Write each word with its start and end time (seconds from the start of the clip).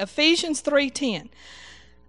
Ephesians 0.00 0.62
3:10 0.62 1.28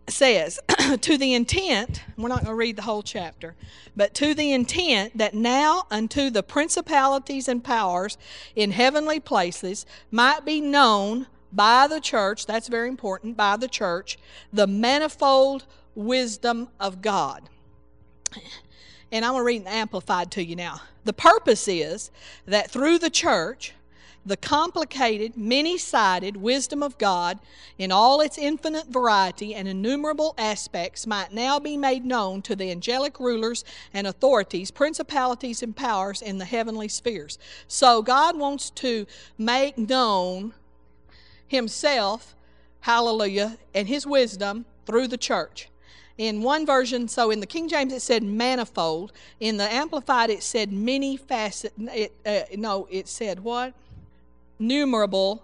says, 0.08 0.60
to 1.02 1.18
the 1.18 1.34
intent, 1.34 2.04
we're 2.18 2.30
not 2.30 2.40
going 2.40 2.52
to 2.52 2.56
read 2.56 2.76
the 2.76 2.82
whole 2.82 3.04
chapter, 3.04 3.56
but 3.96 4.14
to 4.16 4.34
the 4.34 4.52
intent 4.52 5.18
that 5.18 5.34
now 5.34 5.86
unto 5.92 6.30
the 6.30 6.44
principalities 6.44 7.48
and 7.48 7.64
powers 7.64 8.18
in 8.56 8.72
heavenly 8.72 9.20
places 9.20 9.86
might 10.10 10.44
be 10.44 10.60
known 10.60 11.28
by 11.54 11.88
the 11.88 12.00
church, 12.00 12.46
that's 12.46 12.68
very 12.68 12.88
important, 12.88 13.36
by 13.36 13.58
the 13.58 13.68
church, 13.68 14.18
the 14.54 14.68
manifold 14.68 15.66
wisdom 15.96 16.70
of 16.80 17.02
God. 17.02 17.50
And 19.12 19.26
I'm 19.26 19.34
going 19.34 19.42
to 19.42 19.46
read 19.46 19.66
the 19.66 19.74
Amplified 19.74 20.32
to 20.32 20.44
you 20.44 20.56
now. 20.56 20.82
The 21.04 21.14
purpose 21.14 21.68
is 21.68 22.12
that 22.46 22.72
through 22.72 23.00
the 23.00 23.10
church, 23.10 23.74
the 24.26 24.38
complicated, 24.38 25.36
many 25.36 25.78
sided 25.78 26.38
wisdom 26.38 26.84
of 26.84 26.98
God 26.98 27.40
in 27.78 27.92
all 27.92 28.22
its 28.22 28.38
infinite 28.38 28.88
variety 28.88 29.56
and 29.56 29.68
innumerable 29.68 30.36
aspects 30.38 31.08
might 31.08 31.34
now 31.34 31.60
be 31.60 31.76
made 31.76 32.06
known 32.06 32.42
to 32.44 32.56
the 32.56 32.70
angelic 32.70 33.20
rulers 33.20 33.66
and 33.94 34.06
authorities, 34.06 34.70
principalities, 34.70 35.64
and 35.64 35.76
powers 35.76 36.22
in 36.22 36.38
the 36.38 36.46
heavenly 36.46 36.88
spheres. 36.88 37.40
So 37.68 38.02
God 38.02 38.38
wants 38.38 38.70
to 38.72 39.08
make 39.38 39.78
known 39.78 40.54
Himself, 41.48 42.36
hallelujah, 42.82 43.58
and 43.74 43.88
His 43.88 44.06
wisdom 44.06 44.66
through 44.86 45.08
the 45.08 45.18
church. 45.18 45.68
In 46.18 46.44
one 46.44 46.68
version, 46.68 47.08
so 47.08 47.32
in 47.32 47.40
the 47.40 47.48
King 47.48 47.68
James 47.68 47.92
it 47.92 48.02
said 48.02 48.22
manifold. 48.22 49.12
In 49.40 49.58
the 49.58 49.64
Amplified 49.74 50.30
it 50.30 50.44
said 50.44 50.72
many 50.72 51.18
facet. 51.18 51.74
It, 51.80 52.14
uh, 52.24 52.42
no, 52.56 52.88
it 52.92 53.08
said 53.08 53.40
what? 53.40 53.74
Numerable, 54.62 55.44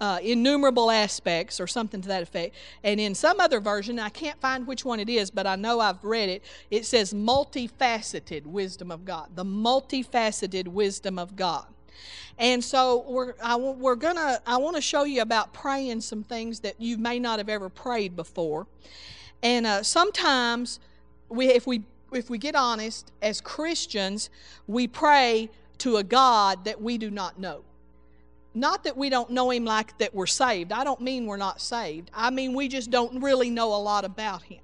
uh, 0.00 0.18
innumerable 0.22 0.90
aspects, 0.90 1.58
or 1.58 1.66
something 1.66 2.00
to 2.02 2.08
that 2.08 2.22
effect. 2.22 2.54
And 2.84 3.00
in 3.00 3.14
some 3.14 3.40
other 3.40 3.58
version, 3.58 3.98
I 3.98 4.10
can't 4.10 4.40
find 4.40 4.66
which 4.66 4.84
one 4.84 5.00
it 5.00 5.08
is, 5.08 5.30
but 5.30 5.46
I 5.46 5.56
know 5.56 5.80
I've 5.80 6.04
read 6.04 6.28
it. 6.28 6.44
It 6.70 6.84
says 6.84 7.12
multifaceted 7.12 8.44
wisdom 8.46 8.90
of 8.90 9.04
God, 9.04 9.30
the 9.34 9.44
multifaceted 9.44 10.68
wisdom 10.68 11.18
of 11.18 11.34
God. 11.34 11.66
And 12.38 12.62
so 12.62 13.04
we're 13.08 13.34
I, 13.42 13.56
we're 13.56 13.94
gonna 13.94 14.40
I 14.46 14.56
want 14.56 14.76
to 14.76 14.82
show 14.82 15.04
you 15.04 15.22
about 15.22 15.52
praying 15.52 16.00
some 16.00 16.24
things 16.24 16.60
that 16.60 16.80
you 16.80 16.98
may 16.98 17.18
not 17.18 17.38
have 17.38 17.48
ever 17.48 17.68
prayed 17.68 18.16
before. 18.16 18.66
And 19.42 19.66
uh, 19.66 19.82
sometimes 19.82 20.80
we 21.28 21.46
if 21.46 21.66
we 21.66 21.84
if 22.12 22.28
we 22.28 22.38
get 22.38 22.56
honest 22.56 23.12
as 23.22 23.40
Christians, 23.40 24.30
we 24.66 24.88
pray 24.88 25.48
to 25.78 25.96
a 25.96 26.04
God 26.04 26.64
that 26.64 26.80
we 26.80 26.98
do 26.98 27.10
not 27.10 27.38
know 27.38 27.62
not 28.54 28.84
that 28.84 28.96
we 28.96 29.10
don't 29.10 29.30
know 29.30 29.50
him 29.50 29.64
like 29.64 29.98
that 29.98 30.14
we're 30.14 30.26
saved. 30.26 30.72
I 30.72 30.84
don't 30.84 31.00
mean 31.00 31.26
we're 31.26 31.36
not 31.36 31.60
saved. 31.60 32.10
I 32.14 32.30
mean 32.30 32.54
we 32.54 32.68
just 32.68 32.90
don't 32.90 33.20
really 33.20 33.50
know 33.50 33.74
a 33.74 33.76
lot 33.76 34.04
about 34.04 34.42
him. 34.44 34.60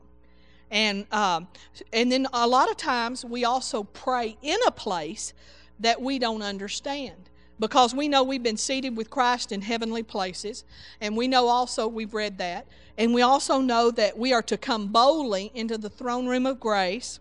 And 0.70 1.12
um, 1.12 1.48
and 1.92 2.11
then 2.11 2.28
a 2.33 2.46
lot 2.46 2.70
of 2.70 2.77
times 2.77 3.24
we 3.24 3.44
also 3.44 3.83
pray 3.83 4.36
in 4.41 4.58
a 4.66 4.70
place 4.70 5.34
that 5.80 6.00
we 6.00 6.18
don't 6.18 6.42
understand 6.42 7.28
because 7.58 7.94
we 7.94 8.08
know 8.08 8.22
we've 8.22 8.42
been 8.42 8.56
seated 8.56 8.96
with 8.96 9.11
Christ 9.11 9.52
in 9.52 9.61
heavenly 9.61 10.02
places, 10.02 10.64
and 11.00 11.16
we 11.16 11.28
know 11.28 11.48
also 11.48 11.86
we've 11.86 12.14
read 12.14 12.38
that, 12.38 12.66
and 12.96 13.12
we 13.12 13.20
also 13.20 13.61
know 13.61 13.91
that 13.91 14.16
we 14.16 14.33
are 14.33 14.42
to 14.42 14.56
come 14.56 14.88
boldly 14.88 15.50
into 15.55 15.77
the 15.77 15.91
throne 15.91 16.27
room 16.27 16.46
of 16.46 16.58
grace 16.58 17.18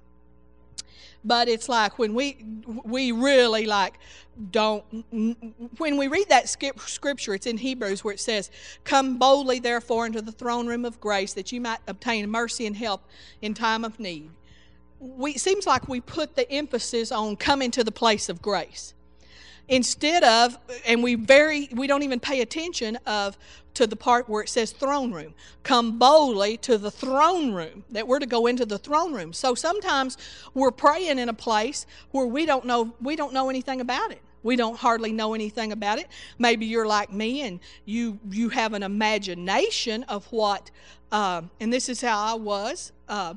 but 1.23 1.47
it's 1.47 1.67
like 1.67 1.99
when 1.99 2.13
we 2.13 2.45
we 2.83 3.11
really 3.11 3.65
like 3.65 3.99
don't 4.51 4.83
when 5.77 5.97
we 5.97 6.07
read 6.07 6.29
that 6.29 6.47
scripture 6.47 7.33
it's 7.33 7.45
in 7.45 7.57
hebrews 7.57 8.03
where 8.03 8.13
it 8.13 8.19
says 8.19 8.49
come 8.83 9.17
boldly 9.17 9.59
therefore 9.59 10.05
into 10.05 10.21
the 10.21 10.31
throne 10.31 10.67
room 10.67 10.85
of 10.85 10.99
grace 10.99 11.33
that 11.33 11.51
you 11.51 11.59
might 11.59 11.79
obtain 11.87 12.29
mercy 12.29 12.65
and 12.65 12.77
help 12.77 13.03
in 13.41 13.53
time 13.53 13.83
of 13.83 13.99
need. 13.99 14.29
We 14.99 15.31
it 15.31 15.39
seems 15.39 15.65
like 15.65 15.87
we 15.87 16.01
put 16.01 16.35
the 16.35 16.49
emphasis 16.51 17.11
on 17.11 17.35
coming 17.35 17.71
to 17.71 17.83
the 17.83 17.91
place 17.91 18.29
of 18.29 18.41
grace 18.41 18.93
instead 19.69 20.23
of 20.23 20.57
and 20.85 21.01
we 21.01 21.15
very 21.15 21.69
we 21.71 21.87
don't 21.87 22.03
even 22.03 22.19
pay 22.19 22.41
attention 22.41 22.97
of 23.05 23.37
to 23.75 23.87
the 23.87 23.95
part 23.95 24.27
where 24.27 24.43
it 24.43 24.49
says 24.49 24.71
throne 24.71 25.13
room. 25.13 25.33
Come 25.63 25.97
boldly 25.99 26.57
to 26.57 26.77
the 26.77 26.91
throne 26.91 27.53
room 27.53 27.85
that 27.91 28.07
we're 28.07 28.19
to 28.19 28.25
go 28.25 28.47
into 28.47 28.65
the 28.65 28.77
throne 28.79 29.13
room. 29.13 29.31
So 29.31 29.55
sometimes 29.55 30.17
we're 30.53 30.71
praying 30.71 31.19
in 31.19 31.29
a 31.29 31.33
place 31.33 31.85
where 32.11 32.25
we 32.25 32.45
don't 32.45 32.65
know 32.65 32.93
we 33.01 33.15
don't 33.15 33.33
know 33.33 33.49
anything 33.49 33.79
about 33.79 34.11
it. 34.11 34.21
We 34.41 34.55
don't 34.55 34.77
hardly 34.77 35.11
know 35.11 35.33
anything 35.33 35.71
about 35.71 35.99
it. 35.99 36.07
Maybe 36.39 36.65
you're 36.65 36.87
like 36.87 37.13
me 37.13 37.41
and 37.43 37.59
you 37.85 38.19
you 38.29 38.49
have 38.49 38.73
an 38.73 38.83
imagination 38.83 40.03
of 40.03 40.25
what 40.31 40.71
uh, 41.11 41.41
and 41.59 41.73
this 41.73 41.89
is 41.89 42.01
how 42.01 42.19
i 42.19 42.33
was 42.33 42.91
uh, 43.07 43.33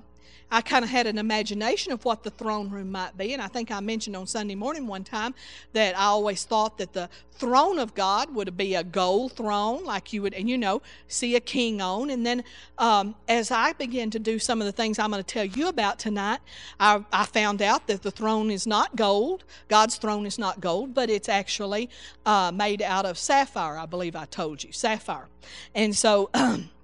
I 0.53 0.61
kind 0.61 0.85
of 0.85 0.91
had 0.91 1.07
an 1.07 1.17
imagination 1.17 1.93
of 1.93 2.05
what 2.05 2.25
the 2.25 2.31
throne 2.31 2.69
room 2.69 2.93
might 2.93 3.17
be. 3.17 3.33
And 3.33 3.41
I 3.41 3.47
think 3.49 3.71
I 3.71 3.81
mentioned 3.81 4.15
on 4.15 4.27
Sunday 4.27 4.55
morning 4.55 4.87
one 4.87 5.03
time 5.03 5.35
that 5.73 5.97
I 5.97 6.05
always 6.05 6.45
thought 6.45 6.77
that 6.77 6.93
the 6.93 7.09
throne 7.33 7.79
of 7.79 7.95
God 7.95 8.35
would 8.35 8.55
be 8.55 8.75
a 8.75 8.85
gold 8.85 9.33
throne, 9.33 9.83
like 9.83 10.13
you 10.13 10.21
would, 10.21 10.35
and 10.35 10.51
you 10.51 10.59
know, 10.59 10.83
see 11.09 11.37
a 11.37 11.41
king 11.41 11.81
on. 11.81 12.11
And 12.11 12.27
then 12.27 12.45
um, 12.77 13.15
as 13.29 13.51
I 13.51 13.73
began 13.73 14.11
to 14.11 14.19
do 14.19 14.39
some 14.39 14.61
of 14.61 14.67
the 14.67 14.73
things 14.73 14.99
I'm 14.99 15.11
going 15.11 15.25
to 15.25 15.27
tell 15.27 15.47
you 15.47 15.69
about 15.69 15.99
tonight, 15.99 16.41
I, 16.79 17.03
I, 17.11 17.25
found 17.25 17.63
out 17.63 17.87
that 17.87 18.03
the 18.03 18.11
throne 18.11 18.51
is 18.51 18.67
not 18.67 18.95
gold. 18.95 19.45
God's 19.69 19.97
throne 19.97 20.27
is 20.27 20.39
not 20.39 20.61
gold, 20.61 20.93
but 20.93 21.09
it's 21.09 21.31
actually 21.31 21.89
uh, 22.27 22.53
made 22.55 22.83
out 22.83 23.07
of 23.07 23.17
sapphire, 23.17 23.79
I 23.79 23.87
believe 23.87 24.15
I 24.15 24.27
told 24.27 24.63
you, 24.63 24.71
sapphire. 24.71 25.29
And 25.75 25.97
so, 25.97 26.29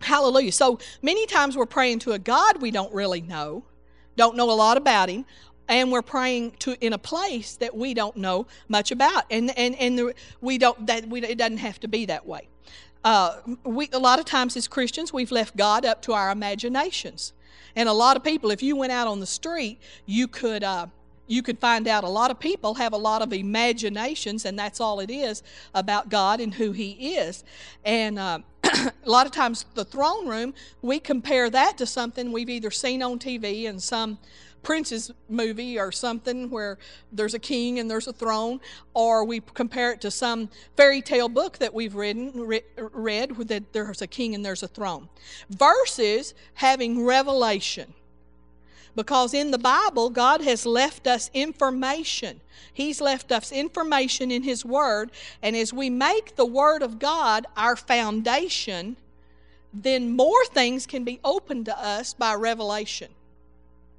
Hallelujah. 0.00 0.52
So 0.52 0.78
many 1.02 1.26
times 1.26 1.56
we're 1.56 1.66
praying 1.66 2.00
to 2.00 2.12
a 2.12 2.18
God 2.18 2.60
we 2.60 2.70
don't 2.70 2.92
really 2.92 3.20
know, 3.20 3.64
don't 4.16 4.36
know 4.36 4.50
a 4.50 4.54
lot 4.54 4.76
about 4.76 5.08
Him, 5.08 5.24
and 5.68 5.90
we're 5.90 6.02
praying 6.02 6.52
to 6.60 6.76
in 6.84 6.92
a 6.92 6.98
place 6.98 7.56
that 7.56 7.76
we 7.76 7.94
don't 7.94 8.16
know 8.16 8.46
much 8.68 8.90
about, 8.90 9.24
and 9.30 9.56
and 9.58 9.74
and 9.76 9.98
the, 9.98 10.14
we 10.40 10.58
don't 10.58 10.86
that 10.86 11.08
we 11.08 11.22
it 11.22 11.38
doesn't 11.38 11.58
have 11.58 11.80
to 11.80 11.88
be 11.88 12.06
that 12.06 12.26
way. 12.26 12.48
Uh, 13.04 13.36
we 13.64 13.88
a 13.92 13.98
lot 13.98 14.18
of 14.18 14.24
times 14.24 14.56
as 14.56 14.68
Christians 14.68 15.12
we've 15.12 15.32
left 15.32 15.56
God 15.56 15.84
up 15.84 16.02
to 16.02 16.12
our 16.12 16.30
imaginations, 16.30 17.32
and 17.74 17.88
a 17.88 17.92
lot 17.92 18.16
of 18.16 18.24
people, 18.24 18.50
if 18.50 18.62
you 18.62 18.76
went 18.76 18.92
out 18.92 19.06
on 19.06 19.20
the 19.20 19.26
street, 19.26 19.78
you 20.04 20.28
could. 20.28 20.62
Uh, 20.62 20.86
you 21.28 21.42
could 21.42 21.58
find 21.58 21.88
out 21.88 22.04
a 22.04 22.08
lot 22.08 22.30
of 22.30 22.38
people 22.38 22.74
have 22.74 22.92
a 22.92 22.96
lot 22.96 23.20
of 23.20 23.32
imaginations, 23.32 24.44
and 24.44 24.56
that's 24.56 24.80
all 24.80 25.00
it 25.00 25.10
is 25.10 25.42
about 25.74 26.08
God 26.08 26.40
and 26.40 26.54
who 26.54 26.70
He 26.70 27.16
is. 27.16 27.42
And 27.84 28.16
uh, 28.16 28.38
a 29.04 29.10
lot 29.10 29.26
of 29.26 29.32
times, 29.32 29.66
the 29.74 29.84
throne 29.84 30.28
room, 30.28 30.54
we 30.82 30.98
compare 30.98 31.50
that 31.50 31.78
to 31.78 31.86
something 31.86 32.32
we've 32.32 32.48
either 32.48 32.70
seen 32.70 33.02
on 33.02 33.18
TV 33.18 33.64
in 33.64 33.78
some 33.78 34.18
prince's 34.62 35.12
movie 35.28 35.78
or 35.78 35.92
something 35.92 36.50
where 36.50 36.76
there's 37.12 37.34
a 37.34 37.38
king 37.38 37.78
and 37.78 37.88
there's 37.88 38.08
a 38.08 38.12
throne, 38.12 38.60
or 38.94 39.24
we 39.24 39.40
compare 39.54 39.92
it 39.92 40.00
to 40.00 40.10
some 40.10 40.48
fairy 40.76 41.00
tale 41.00 41.28
book 41.28 41.58
that 41.58 41.72
we've 41.72 41.94
written, 41.94 42.32
re- 42.34 42.64
read 42.76 43.36
that 43.36 43.72
there's 43.72 44.02
a 44.02 44.06
king 44.06 44.34
and 44.34 44.44
there's 44.44 44.64
a 44.64 44.68
throne, 44.68 45.08
versus 45.50 46.34
having 46.54 47.04
revelation 47.04 47.94
because 48.96 49.34
in 49.34 49.50
the 49.50 49.58
Bible, 49.58 50.08
God 50.08 50.40
has 50.40 50.64
left 50.64 51.06
us 51.06 51.30
information. 51.34 52.40
He's 52.72 53.00
left 53.00 53.30
us 53.30 53.52
information 53.52 54.30
in 54.30 54.42
His 54.42 54.64
Word, 54.64 55.12
and 55.42 55.54
as 55.54 55.72
we 55.72 55.90
make 55.90 56.34
the 56.34 56.46
Word 56.46 56.82
of 56.82 56.98
God 56.98 57.46
our 57.56 57.76
foundation, 57.76 58.96
then 59.72 60.16
more 60.16 60.44
things 60.46 60.86
can 60.86 61.04
be 61.04 61.20
opened 61.22 61.66
to 61.66 61.78
us 61.78 62.14
by 62.14 62.34
revelation. 62.34 63.10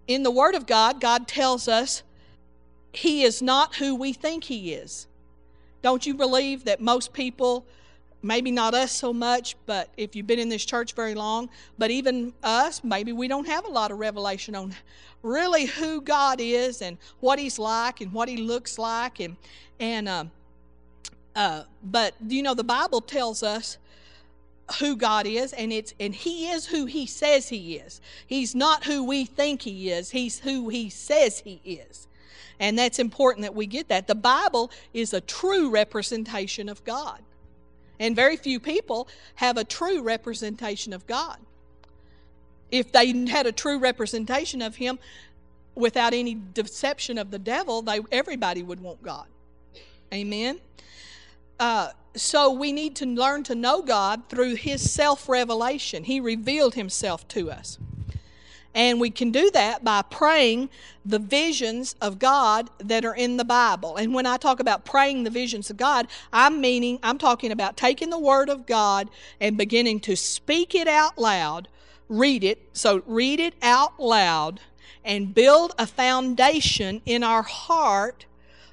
In 0.08 0.24
the 0.24 0.32
Word 0.32 0.56
of 0.56 0.66
God, 0.66 1.00
God 1.00 1.28
tells 1.28 1.68
us 1.68 2.02
He 2.92 3.24
is 3.24 3.42
not 3.42 3.76
who 3.76 3.96
we 3.96 4.14
think 4.14 4.46
He 4.46 4.74
is. 4.74 5.06
Don't 5.84 6.08
you 6.08 6.16
believe 6.16 6.66
that 6.66 6.82
most 6.82 7.14
people 7.14 7.66
maybe 8.28 8.52
not 8.52 8.74
us 8.74 8.92
so 8.92 9.14
much, 9.14 9.56
but 9.66 9.90
if 9.96 10.16
you've 10.16 10.28
been 10.28 10.38
in 10.38 10.50
this 10.50 10.66
church 10.66 10.94
very 10.94 11.16
long, 11.16 11.50
but 11.78 11.90
even 11.90 12.34
us, 12.44 12.84
maybe 12.84 13.14
we 13.14 13.28
don't 13.28 13.48
have 13.48 13.66
a 13.66 13.70
lot 13.70 13.90
of 13.90 13.98
revelation 14.00 14.54
on 14.54 14.76
really 15.24 15.66
who 15.66 16.02
God 16.02 16.40
is 16.42 16.82
and 16.82 16.98
what 17.22 17.40
He's 17.40 17.58
like 17.58 18.02
and 18.02 18.12
what 18.12 18.28
He 18.28 18.38
looks 18.38 18.78
like, 18.78 19.22
and 19.22 19.38
and 19.80 20.10
uh, 20.10 20.26
uh, 21.36 21.64
but 21.82 22.14
you 22.28 22.44
know 22.44 22.54
the 22.54 22.64
Bible 22.64 23.00
tells 23.00 23.44
us 23.44 23.78
who 24.80 24.98
God 24.98 25.26
is, 25.26 25.54
and 25.54 25.72
it's 25.72 25.94
and 25.98 26.14
He 26.14 26.50
is 26.50 26.68
who 26.68 26.86
He 26.86 27.06
says 27.06 27.48
He 27.48 27.78
is. 27.78 28.02
He's 28.28 28.54
not 28.54 28.84
who 28.84 29.06
we 29.06 29.24
think 29.24 29.62
He 29.62 29.90
is. 29.90 30.12
He's 30.12 30.40
who 30.40 30.68
He 30.68 30.90
says 30.90 31.40
He 31.40 31.62
is. 31.64 32.08
And 32.60 32.78
that's 32.78 32.98
important 32.98 33.44
that 33.44 33.54
we 33.54 33.68
get 33.68 33.88
that. 33.90 34.08
The 34.08 34.16
Bible 34.16 34.72
is 34.92 35.14
a 35.14 35.22
true 35.22 35.70
representation 35.70 36.70
of 36.70 36.84
God. 36.84 37.22
And 38.00 38.16
very 38.16 38.38
few 38.38 38.60
people 38.60 39.08
have 39.36 39.58
a 39.58 39.64
true 39.64 40.02
representation 40.02 40.94
of 40.94 41.08
God. 41.08 41.38
If 42.72 42.92
they 42.92 43.12
had 43.28 43.46
a 43.46 43.52
true 43.52 43.80
representation 43.80 44.62
of 44.62 44.76
Him 44.76 45.00
without 45.76 46.14
any 46.14 46.38
deception 46.54 47.18
of 47.18 47.32
the 47.32 47.40
devil, 47.40 47.82
they, 47.82 48.00
everybody 48.12 48.64
would 48.64 48.80
want 48.80 49.02
God. 49.02 49.28
Amen. 50.14 50.60
Uh, 51.60 51.90
so 52.16 52.52
we 52.52 52.72
need 52.72 52.96
to 52.98 53.06
learn 53.06 53.44
to 53.44 53.56
know 53.56 53.82
God 53.82 54.24
through 54.30 54.56
His 54.56 54.92
self 54.92 55.30
revelation. 55.30 56.04
He 56.04 56.20
revealed 56.20 56.76
Himself 56.76 57.28
to 57.30 57.52
us. 57.52 57.78
And 58.78 59.02
we 59.02 59.10
can 59.10 59.32
do 59.32 59.50
that 59.52 59.84
by 59.84 60.04
praying 60.04 60.70
the 61.04 61.18
visions 61.18 61.96
of 62.00 62.20
God 62.20 62.70
that 62.78 63.06
are 63.06 63.16
in 63.16 63.38
the 63.38 63.44
Bible. 63.44 63.96
And 63.96 64.14
when 64.14 64.28
I 64.28 64.38
talk 64.38 64.60
about 64.60 64.86
praying 64.86 65.24
the 65.24 65.32
visions 65.32 65.72
of 65.72 65.78
God, 65.78 66.08
I'm 66.32 66.62
meaning, 66.62 67.00
I'm 67.02 67.18
talking 67.18 67.52
about 67.52 67.76
taking 67.76 68.12
the 68.12 68.20
Word 68.20 68.50
of 68.50 68.68
God 68.68 69.10
and 69.42 69.58
beginning 69.58 70.00
to 70.02 70.16
speak 70.16 70.76
it 70.76 70.88
out 70.88 71.18
loud, 71.18 71.70
read 72.08 72.44
it. 72.44 72.70
So 72.72 73.02
read 73.08 73.40
it 73.40 73.56
out 73.64 74.00
loud 74.00 74.60
and 75.04 75.34
build 75.34 75.74
a 75.80 75.88
foundation 75.88 77.02
in 77.04 77.24
our 77.24 77.42
heart 77.42 78.28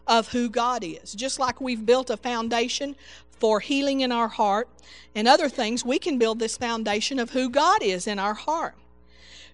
of 0.07 0.29
who 0.33 0.51
God 0.51 0.85
is. 0.85 1.15
Just 1.15 1.39
like 1.39 1.63
we've 1.63 1.87
built 1.87 2.11
a 2.11 2.19
foundation 2.19 2.95
for 3.31 3.59
healing 3.59 4.03
in 4.03 4.13
our 4.13 4.29
heart 4.29 4.69
and 5.15 5.27
other 5.27 5.49
things, 5.49 5.83
we 5.83 5.99
can 5.99 6.19
build 6.19 6.41
this 6.41 6.59
foundation 6.59 7.19
of 7.19 7.31
who 7.31 7.49
God 7.49 7.83
is 7.83 8.07
in 8.07 8.19
our 8.19 8.35
heart. 8.35 8.75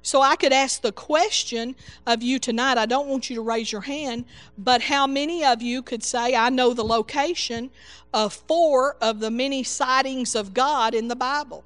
So 0.03 0.23
I 0.23 0.37
could 0.37 0.53
ask 0.53 0.81
the 0.81 0.93
question 0.93 1.77
of 2.07 2.23
you 2.23 2.39
tonight. 2.39 2.79
I 2.79 2.87
don't 2.87 3.09
want 3.09 3.29
you 3.29 3.37
to 3.37 3.43
raise 3.43 3.71
your 3.71 3.83
hand, 3.83 4.25
but 4.57 4.81
how 4.83 5.07
many 5.07 5.45
of 5.45 5.61
you 5.61 5.83
could 5.83 6.03
say, 6.03 6.35
I 6.35 6.49
know 6.49 6.73
the 6.73 6.85
location 6.85 7.71
of 8.15 8.33
four 8.33 8.97
of 9.01 9.21
the 9.21 9.31
many 9.31 9.63
sightings 9.63 10.35
of 10.35 10.55
God 10.55 10.95
in 10.95 11.09
the 11.09 11.17
Bible? 11.17 11.65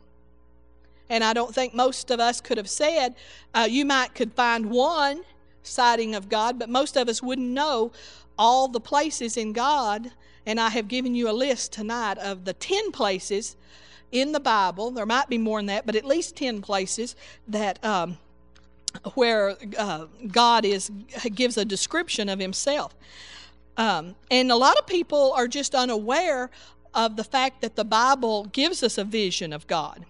And 1.08 1.22
I 1.22 1.32
don't 1.32 1.54
think 1.54 1.74
most 1.74 2.10
of 2.10 2.18
us 2.18 2.40
could 2.40 2.56
have 2.56 2.68
said, 2.68 3.14
uh, 3.54 3.68
you 3.70 3.84
might 3.84 4.14
could 4.14 4.32
find 4.32 4.70
one 4.70 5.22
sighting 5.62 6.14
of 6.14 6.28
God, 6.28 6.58
but 6.58 6.68
most 6.68 6.96
of 6.96 7.08
us 7.08 7.22
wouldn't 7.22 7.48
know 7.48 7.92
all 8.36 8.66
the 8.66 8.80
places 8.80 9.36
in 9.36 9.52
God. 9.52 10.10
And 10.44 10.58
I 10.58 10.70
have 10.70 10.88
given 10.88 11.14
you 11.14 11.30
a 11.30 11.32
list 11.32 11.72
tonight 11.72 12.18
of 12.18 12.44
the 12.44 12.52
10 12.52 12.90
places 12.90 13.56
in 14.12 14.32
the 14.32 14.40
Bible. 14.40 14.90
There 14.90 15.06
might 15.06 15.28
be 15.28 15.38
more 15.38 15.58
than 15.58 15.66
that, 15.66 15.86
but 15.86 15.96
at 15.96 16.04
least 16.04 16.36
10 16.36 16.60
places 16.62 17.16
that 17.48 17.82
um, 17.84 18.18
where 19.14 19.56
uh, 19.78 20.06
God 20.30 20.64
is 20.64 20.90
gives 21.34 21.56
a 21.56 21.64
description 21.64 22.28
of 22.28 22.38
Himself. 22.38 22.94
Um, 23.76 24.14
and 24.30 24.52
a 24.52 24.56
lot 24.56 24.78
of 24.78 24.86
people 24.86 25.32
are 25.32 25.48
just 25.48 25.74
unaware 25.74 26.50
of 26.94 27.16
the 27.16 27.24
fact 27.24 27.60
that 27.62 27.76
the 27.76 27.84
Bible 27.84 28.44
gives 28.44 28.82
us 28.82 28.98
a 28.98 29.04
vision 29.04 29.52
of 29.52 29.66
God. 29.66 30.06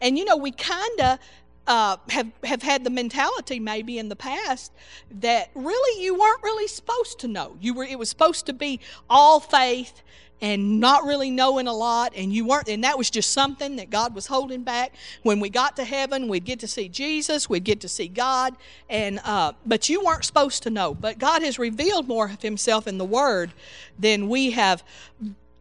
And 0.00 0.18
you 0.18 0.24
know, 0.24 0.36
we 0.36 0.52
kind 0.52 1.00
of 1.00 1.18
uh, 1.66 1.96
have 2.10 2.30
have 2.44 2.62
had 2.62 2.84
the 2.84 2.90
mentality 2.90 3.60
maybe 3.60 3.98
in 3.98 4.08
the 4.08 4.16
past 4.16 4.72
that 5.10 5.50
really 5.54 6.02
you 6.02 6.18
weren't 6.18 6.42
really 6.42 6.66
supposed 6.66 7.20
to 7.20 7.28
know. 7.28 7.56
You 7.60 7.74
were 7.74 7.84
it 7.84 7.98
was 7.98 8.08
supposed 8.08 8.46
to 8.46 8.52
be 8.52 8.80
all 9.08 9.40
faith 9.40 10.02
and 10.42 10.80
not 10.80 11.04
really 11.04 11.30
knowing 11.30 11.68
a 11.68 11.72
lot 11.72 12.12
and 12.16 12.32
you 12.34 12.44
weren't 12.44 12.68
and 12.68 12.82
that 12.82 12.98
was 12.98 13.08
just 13.08 13.32
something 13.32 13.76
that 13.76 13.88
god 13.88 14.14
was 14.14 14.26
holding 14.26 14.62
back. 14.62 14.92
When 15.22 15.40
we 15.40 15.48
got 15.48 15.76
to 15.76 15.84
heaven 15.84 16.28
we'd 16.28 16.44
get 16.44 16.58
to 16.60 16.68
see 16.68 16.88
jesus 16.88 17.48
we'd 17.48 17.64
get 17.64 17.80
to 17.80 17.88
see 17.88 18.08
god 18.08 18.56
and 18.90 19.20
uh, 19.24 19.52
but 19.64 19.88
you 19.88 20.04
weren't 20.04 20.24
supposed 20.24 20.64
to 20.64 20.70
know. 20.70 20.92
But 20.92 21.18
god 21.18 21.42
has 21.42 21.58
revealed 21.58 22.08
more 22.08 22.26
of 22.26 22.42
himself 22.42 22.86
in 22.86 22.98
the 22.98 23.04
word 23.04 23.52
than 23.98 24.28
we 24.28 24.50
have 24.50 24.82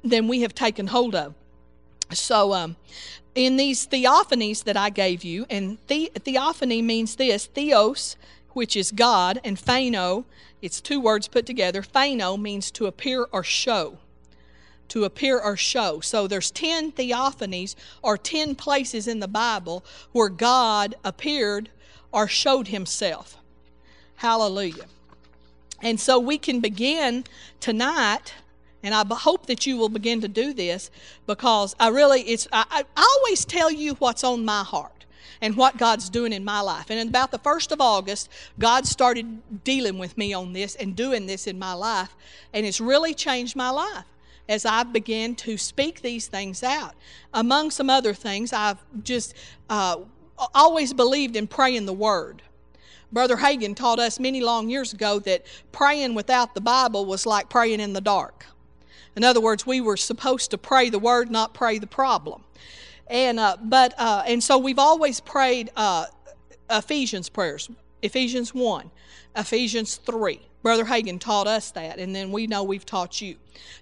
than 0.04 0.28
we 0.28 0.42
have 0.42 0.56
taken 0.56 0.88
hold 0.88 1.14
of. 1.14 1.36
So 2.12 2.54
um, 2.54 2.76
in 3.36 3.56
these 3.56 3.88
theophanies 3.88 4.64
that 4.66 4.76
i 4.76 4.90
gave 4.90 5.24
you 5.24 5.46
and 5.50 5.78
the, 5.88 6.12
theophany 6.16 6.82
means 6.82 7.16
this 7.16 7.46
theos 7.46 8.18
which 8.50 8.76
is 8.76 8.92
god 8.92 9.40
and 9.46 9.58
phano 9.58 10.26
it's 10.62 10.80
two 10.80 11.00
words 11.00 11.28
put 11.28 11.48
together. 11.48 11.82
Phano 11.82 12.40
means 12.40 12.70
to 12.72 12.86
appear 12.86 13.26
or 13.32 13.44
show 13.44 13.98
to 14.92 15.06
appear 15.06 15.40
or 15.40 15.56
show. 15.56 16.02
So 16.02 16.28
there's 16.28 16.52
10 16.52 16.92
theophanies 16.92 17.76
or 18.02 18.18
10 18.18 18.56
places 18.56 19.08
in 19.08 19.22
the 19.22 19.28
Bible 19.28 19.86
where 20.12 20.28
God 20.28 20.96
appeared 21.06 21.70
or 22.12 22.28
showed 22.28 22.68
himself. 22.68 23.38
Hallelujah. 24.18 24.88
And 25.82 25.98
so 25.98 26.20
we 26.20 26.38
can 26.38 26.60
begin 26.60 27.24
tonight 27.62 28.34
and 28.84 28.94
I 28.94 29.06
hope 29.16 29.46
that 29.46 29.66
you 29.66 29.78
will 29.78 29.90
begin 29.90 30.22
to 30.22 30.28
do 30.28 30.54
this 30.54 30.92
because 31.26 31.74
I 31.80 31.88
really 31.90 32.22
it's 32.24 32.48
I, 32.52 32.84
I 32.98 33.02
always 33.02 33.46
tell 33.46 33.72
you 33.72 33.94
what's 33.94 34.24
on 34.26 34.44
my 34.44 34.64
heart 34.64 35.06
and 35.40 35.56
what 35.56 35.78
God's 35.78 36.10
doing 36.10 36.34
in 36.34 36.44
my 36.44 36.60
life. 36.60 36.90
And 36.90 37.08
about 37.08 37.32
the 37.32 37.40
1st 37.40 37.72
of 37.72 37.80
August, 37.80 38.28
God 38.60 38.86
started 38.86 39.64
dealing 39.64 40.00
with 40.00 40.18
me 40.18 40.34
on 40.34 40.52
this 40.54 40.76
and 40.76 40.96
doing 40.96 41.28
this 41.28 41.48
in 41.48 41.58
my 41.58 41.74
life, 41.74 42.16
and 42.54 42.66
it's 42.66 42.82
really 42.82 43.14
changed 43.14 43.56
my 43.56 43.70
life 43.70 44.06
as 44.50 44.66
I 44.66 44.84
began 44.84 45.36
to 45.36 45.58
speak 45.58 46.02
these 46.02 46.28
things 46.28 46.64
out. 46.64 46.96
Among 47.34 47.72
some 47.72 47.90
other 47.90 48.14
things, 48.14 48.54
I've 48.54 48.84
just 49.04 49.34
uh, 49.70 49.98
always 50.54 50.94
believed 50.94 51.36
in 51.36 51.48
praying 51.48 51.86
the 51.86 51.94
Word. 51.94 52.42
Brother 53.12 53.38
Hagin 53.38 53.76
taught 53.76 54.00
us 54.00 54.20
many 54.20 54.42
long 54.42 54.70
years 54.70 54.94
ago 54.94 55.20
that 55.20 55.46
praying 55.72 56.16
without 56.16 56.56
the 56.56 56.62
Bible 56.62 57.06
was 57.06 57.26
like 57.26 57.50
praying 57.50 57.80
in 57.80 57.94
the 57.94 58.02
dark. 58.02 58.46
In 59.16 59.24
other 59.24 59.42
words, 59.42 59.68
we 59.68 59.82
were 59.82 59.98
supposed 59.98 60.52
to 60.52 60.58
pray 60.58 60.90
the 60.90 61.00
Word, 61.00 61.30
not 61.30 61.54
pray 61.54 61.78
the 61.78 61.88
problem. 61.88 62.44
And 63.08 63.40
uh, 63.40 63.58
but 63.62 63.94
uh, 63.98 64.24
and 64.26 64.42
so 64.42 64.58
we've 64.58 64.80
always 64.80 65.20
prayed 65.20 65.70
uh, 65.76 66.06
Ephesians 66.70 67.28
prayers, 67.28 67.70
Ephesians 68.02 68.54
one, 68.54 68.90
Ephesians 69.36 69.98
three. 69.98 70.40
Brother 70.64 70.86
Hagin 70.86 71.20
taught 71.20 71.48
us 71.48 71.72
that, 71.72 72.00
and 72.00 72.16
then 72.16 72.32
we 72.32 72.48
know 72.48 72.64
we've 72.64 72.86
taught 72.86 73.20
you. 73.20 73.36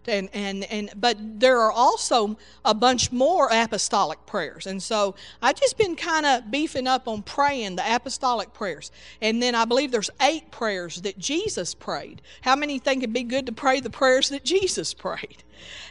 And, 0.07 0.29
and, 0.33 0.63
and, 0.65 0.89
but 0.95 1.17
there 1.39 1.59
are 1.59 1.71
also 1.71 2.37
a 2.65 2.73
bunch 2.73 3.11
more 3.11 3.49
apostolic 3.51 4.25
prayers. 4.25 4.65
And 4.67 4.81
so 4.81 5.15
I've 5.41 5.55
just 5.59 5.77
been 5.77 5.95
kind 5.95 6.25
of 6.25 6.49
beefing 6.49 6.87
up 6.87 7.07
on 7.07 7.21
praying 7.21 7.75
the 7.75 7.95
apostolic 7.95 8.53
prayers. 8.53 8.91
And 9.21 9.41
then 9.41 9.55
I 9.55 9.65
believe 9.65 9.91
there's 9.91 10.09
eight 10.21 10.51
prayers 10.51 11.01
that 11.01 11.17
Jesus 11.17 11.73
prayed. 11.73 12.21
How 12.41 12.55
many 12.55 12.79
think 12.79 13.03
it'd 13.03 13.13
be 13.13 13.23
good 13.23 13.45
to 13.45 13.51
pray 13.51 13.79
the 13.79 13.89
prayers 13.89 14.29
that 14.29 14.43
Jesus 14.43 14.93
prayed? 14.93 15.43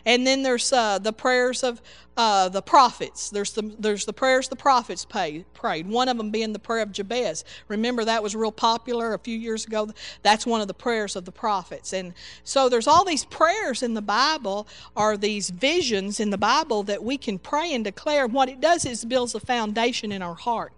And 0.05 0.27
then 0.27 0.43
there's 0.43 0.73
uh, 0.73 0.99
the 0.99 1.13
prayers 1.13 1.63
of 1.63 1.83
uh, 2.17 2.49
the 2.49 2.63
prophets. 2.63 3.31
There's 3.31 3.53
the, 3.53 3.75
there's 3.79 4.05
the 4.05 4.13
prayers 4.13 4.49
the 4.49 4.57
prophets 4.57 5.05
pay, 5.05 5.45
prayed. 5.55 5.87
One 5.87 6.09
of 6.09 6.17
them 6.17 6.31
being 6.31 6.53
the 6.53 6.59
prayer 6.59 6.83
of 6.83 6.91
Jabez. 6.91 7.45
Remember 7.69 8.05
that 8.05 8.23
was 8.23 8.35
real 8.35 8.51
popular 8.51 9.15
a 9.15 9.19
few 9.19 9.39
years 9.39 9.67
ago. 9.67 9.91
That's 10.23 10.47
one 10.47 10.61
of 10.61 10.67
the 10.67 10.75
prayers 10.75 11.15
of 11.17 11.25
the 11.25 11.33
prophets. 11.33 11.93
And 11.93 12.15
so 12.45 12.69
there's 12.69 12.89
all 12.89 13.05
these 13.05 13.25
prayers 13.25 13.68
in 13.83 13.95
the 13.95 14.03
Bible, 14.03 14.67
are 14.97 15.17
these 15.17 15.51
visions 15.51 16.21
in 16.21 16.31
the 16.31 16.39
Bible 16.39 16.83
that 16.85 17.03
we 17.03 17.19
can 17.19 17.39
pray 17.39 17.73
and 17.73 17.85
declare. 17.85 18.27
What 18.27 18.49
it 18.49 18.61
does 18.61 18.85
is 18.85 19.05
builds 19.05 19.35
a 19.35 19.41
foundation 19.41 20.13
in 20.13 20.23
our 20.23 20.35
heart. 20.35 20.73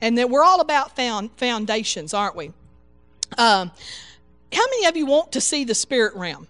And 0.00 0.18
that 0.18 0.28
we're 0.28 0.44
all 0.44 0.60
about 0.60 0.96
found, 0.96 1.30
foundations, 1.36 2.12
aren't 2.12 2.36
we? 2.36 2.52
Um, 3.38 3.70
how 4.52 4.64
many 4.70 4.86
of 4.86 4.96
you 4.96 5.06
want 5.06 5.32
to 5.32 5.40
see 5.40 5.64
the 5.64 5.74
spirit 5.74 6.14
realm? 6.14 6.46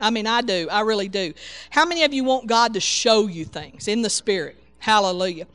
I 0.00 0.10
mean, 0.10 0.26
I 0.26 0.40
do. 0.42 0.68
I 0.70 0.80
really 0.80 1.08
do. 1.08 1.32
How 1.70 1.86
many 1.86 2.04
of 2.04 2.12
you 2.12 2.24
want 2.24 2.46
God 2.46 2.74
to 2.74 2.80
show 2.80 3.26
you 3.26 3.44
things 3.44 3.88
in 3.88 4.02
the 4.02 4.10
Spirit? 4.10 4.56
Hallelujah. 4.84 5.46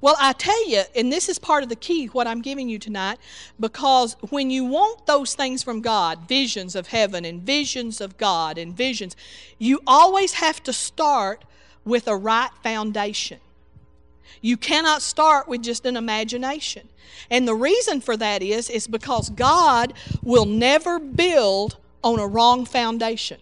Well, 0.00 0.16
I 0.18 0.32
tell 0.32 0.66
you, 0.66 0.82
and 0.96 1.12
this 1.12 1.28
is 1.28 1.38
part 1.38 1.62
of 1.62 1.68
the 1.68 1.76
key, 1.76 2.06
what 2.06 2.26
I'm 2.26 2.40
giving 2.40 2.70
you 2.70 2.78
tonight, 2.78 3.18
because 3.60 4.16
when 4.30 4.48
you 4.48 4.64
want 4.64 5.04
those 5.04 5.34
things 5.34 5.62
from 5.62 5.82
God, 5.82 6.26
visions 6.26 6.74
of 6.74 6.86
heaven 6.86 7.26
and 7.26 7.42
visions 7.42 8.00
of 8.00 8.16
God 8.16 8.56
and 8.56 8.74
visions, 8.74 9.14
you 9.58 9.82
always 9.86 10.32
have 10.32 10.62
to 10.62 10.72
start 10.72 11.44
with 11.84 12.08
a 12.08 12.16
right 12.16 12.48
foundation. 12.62 13.40
You 14.40 14.56
cannot 14.56 15.02
start 15.02 15.48
with 15.48 15.60
just 15.60 15.84
an 15.84 15.94
imagination. 15.94 16.88
And 17.30 17.46
the 17.46 17.54
reason 17.54 18.00
for 18.00 18.16
that 18.16 18.42
is 18.42 18.70
is 18.70 18.86
because 18.86 19.28
God 19.28 19.92
will 20.22 20.46
never 20.46 20.98
build 20.98 21.76
on 22.02 22.18
a 22.18 22.26
wrong 22.26 22.64
foundation. 22.64 23.38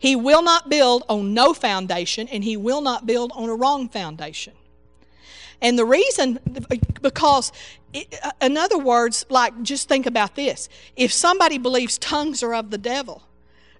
He 0.00 0.16
will 0.16 0.42
not 0.42 0.70
build 0.70 1.04
on 1.10 1.34
no 1.34 1.52
foundation, 1.52 2.26
and 2.28 2.42
he 2.42 2.56
will 2.56 2.80
not 2.80 3.04
build 3.04 3.32
on 3.34 3.50
a 3.50 3.54
wrong 3.54 3.86
foundation. 3.86 4.54
And 5.60 5.78
the 5.78 5.84
reason, 5.84 6.40
because, 7.02 7.52
uh, 7.94 8.30
in 8.40 8.56
other 8.56 8.78
words, 8.78 9.26
like 9.28 9.62
just 9.62 9.90
think 9.90 10.06
about 10.06 10.34
this 10.36 10.70
if 10.96 11.12
somebody 11.12 11.58
believes 11.58 11.98
tongues 11.98 12.42
are 12.42 12.54
of 12.54 12.70
the 12.70 12.78
devil, 12.78 13.22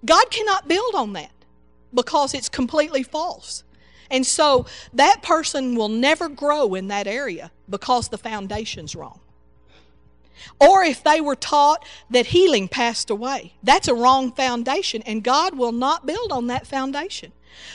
God 0.05 0.31
cannot 0.31 0.69
build 0.69 0.95
on 0.95 1.15
that 1.15 1.33
because 1.95 2.35
it's 2.35 2.51
completely 2.51 3.03
false. 3.03 3.65
And 4.11 4.27
so 4.27 4.67
that 4.93 5.23
person 5.23 5.75
will 5.75 5.89
never 5.89 6.29
grow 6.29 6.75
in 6.75 6.89
that 6.89 7.07
area 7.07 7.51
because 7.71 8.09
the 8.09 8.19
foundation's 8.19 8.95
wrong. 8.95 9.21
Or 10.61 10.83
if 10.83 11.03
they 11.03 11.21
were 11.21 11.37
taught 11.37 11.85
that 12.11 12.27
healing 12.27 12.69
passed 12.69 13.11
away, 13.11 13.55
that's 13.63 13.89
a 13.89 13.95
wrong 13.95 14.33
foundation, 14.33 15.03
and 15.03 15.23
God 15.23 15.57
will 15.57 15.73
not 15.73 16.07
build 16.07 16.33
on 16.33 16.47
that 16.49 16.67
foundation. 16.67 17.33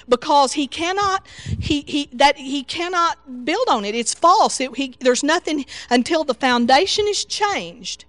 Because 0.08 0.54
he 0.54 0.68
cannot 0.68 1.28
he, 1.60 1.84
he 1.86 2.10
that 2.14 2.38
he 2.38 2.64
cannot 2.64 3.46
build 3.46 3.68
on 3.70 3.84
it. 3.86 3.94
It's 3.94 4.14
false. 4.14 4.60
It, 4.60 4.76
he, 4.78 4.96
there's 5.00 5.22
nothing 5.22 5.66
until 5.90 6.24
the 6.24 6.34
foundation 6.34 7.06
is 7.08 7.26
changed 7.26 8.06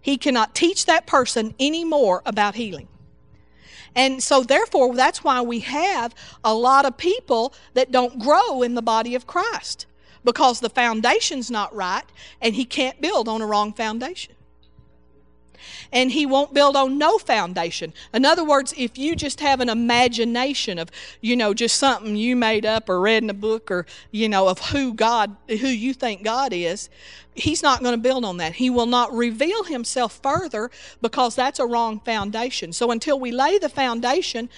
he 0.00 0.16
cannot 0.16 0.54
teach 0.54 0.86
that 0.86 1.06
person 1.06 1.54
any 1.58 1.84
more 1.84 2.22
about 2.24 2.54
healing. 2.54 2.88
And 3.94 4.22
so, 4.22 4.42
therefore, 4.42 4.94
that's 4.94 5.24
why 5.24 5.40
we 5.40 5.60
have 5.60 6.14
a 6.44 6.54
lot 6.54 6.86
of 6.86 6.96
people 6.96 7.52
that 7.74 7.90
don't 7.90 8.20
grow 8.20 8.62
in 8.62 8.74
the 8.74 8.82
body 8.82 9.14
of 9.14 9.26
Christ 9.26 9.86
because 10.24 10.60
the 10.60 10.70
foundation's 10.70 11.50
not 11.50 11.74
right 11.74 12.04
and 12.40 12.54
he 12.54 12.64
can't 12.64 13.00
build 13.00 13.28
on 13.28 13.42
a 13.42 13.46
wrong 13.46 13.72
foundation 13.72 14.34
and 15.92 16.12
he 16.12 16.26
won't 16.26 16.54
build 16.54 16.76
on 16.76 16.98
no 16.98 17.18
foundation. 17.18 17.92
In 18.12 18.24
other 18.24 18.44
words, 18.44 18.72
if 18.76 18.96
you 18.98 19.16
just 19.16 19.40
have 19.40 19.60
an 19.60 19.68
imagination 19.68 20.78
of, 20.78 20.90
you 21.20 21.36
know, 21.36 21.54
just 21.54 21.78
something 21.78 22.16
you 22.16 22.36
made 22.36 22.64
up 22.64 22.88
or 22.88 23.00
read 23.00 23.22
in 23.22 23.30
a 23.30 23.34
book 23.34 23.70
or, 23.70 23.86
you 24.10 24.28
know, 24.28 24.48
of 24.48 24.58
who 24.58 24.94
God, 24.94 25.36
who 25.48 25.68
you 25.68 25.94
think 25.94 26.22
God 26.22 26.52
is, 26.52 26.88
he's 27.34 27.62
not 27.62 27.80
going 27.80 27.94
to 27.94 28.00
build 28.00 28.24
on 28.24 28.36
that. 28.38 28.54
He 28.54 28.70
will 28.70 28.86
not 28.86 29.12
reveal 29.12 29.64
himself 29.64 30.20
further 30.22 30.70
because 31.00 31.34
that's 31.34 31.58
a 31.58 31.66
wrong 31.66 32.00
foundation. 32.00 32.72
So 32.72 32.90
until 32.90 33.18
we 33.18 33.32
lay 33.32 33.58
the 33.58 33.68
foundation 33.68 34.48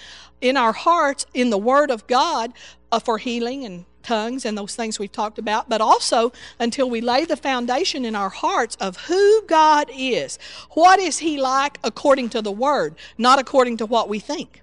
in 0.41 0.57
our 0.57 0.73
hearts 0.73 1.25
in 1.33 1.49
the 1.49 1.57
Word 1.57 1.89
of 1.89 2.05
God 2.07 2.53
uh, 2.91 2.99
for 2.99 3.17
healing 3.17 3.65
and 3.65 3.85
tongues 4.03 4.45
and 4.45 4.57
those 4.57 4.75
things 4.75 4.99
we've 4.99 5.11
talked 5.11 5.39
about, 5.39 5.69
but 5.69 5.81
also 5.81 6.31
until 6.59 6.89
we 6.89 7.01
lay 7.01 7.25
the 7.25 7.37
foundation 7.37 8.05
in 8.05 8.15
our 8.15 8.29
hearts 8.29 8.75
of 8.79 8.97
who 9.07 9.41
God 9.47 9.89
is. 9.91 10.37
What 10.71 10.99
is 10.99 11.19
He 11.19 11.39
like 11.39 11.79
according 11.83 12.29
to 12.29 12.41
the 12.41 12.51
Word, 12.51 12.95
not 13.17 13.39
according 13.39 13.77
to 13.77 13.85
what 13.85 14.09
we 14.09 14.19
think? 14.19 14.61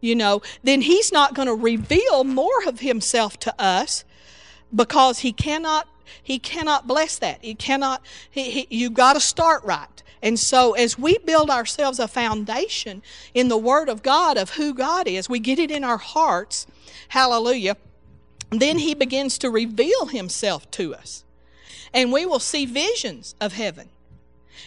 You 0.00 0.14
know, 0.14 0.40
then 0.62 0.80
He's 0.80 1.12
not 1.12 1.34
going 1.34 1.48
to 1.48 1.54
reveal 1.54 2.24
more 2.24 2.64
of 2.66 2.80
Himself 2.80 3.38
to 3.40 3.54
us 3.60 4.04
because 4.74 5.18
He 5.20 5.32
cannot. 5.32 5.86
He 6.22 6.38
cannot 6.38 6.86
bless 6.86 7.18
that. 7.18 7.38
He 7.42 7.54
cannot. 7.54 8.02
He, 8.30 8.50
he, 8.50 8.66
you 8.70 8.90
got 8.90 9.14
to 9.14 9.20
start 9.20 9.64
right. 9.64 10.02
And 10.22 10.38
so, 10.38 10.72
as 10.72 10.98
we 10.98 11.16
build 11.18 11.48
ourselves 11.48 11.98
a 11.98 12.06
foundation 12.06 13.02
in 13.32 13.48
the 13.48 13.56
Word 13.56 13.88
of 13.88 14.02
God 14.02 14.36
of 14.36 14.50
who 14.50 14.74
God 14.74 15.08
is, 15.08 15.28
we 15.28 15.38
get 15.38 15.58
it 15.58 15.70
in 15.70 15.82
our 15.82 15.96
hearts 15.96 16.66
Hallelujah. 17.10 17.76
Then 18.50 18.78
he 18.78 18.94
begins 18.94 19.36
to 19.38 19.50
reveal 19.50 20.06
himself 20.06 20.70
to 20.72 20.94
us. 20.94 21.24
And 21.92 22.12
we 22.12 22.24
will 22.24 22.38
see 22.38 22.66
visions 22.66 23.34
of 23.40 23.52
heaven. 23.52 23.88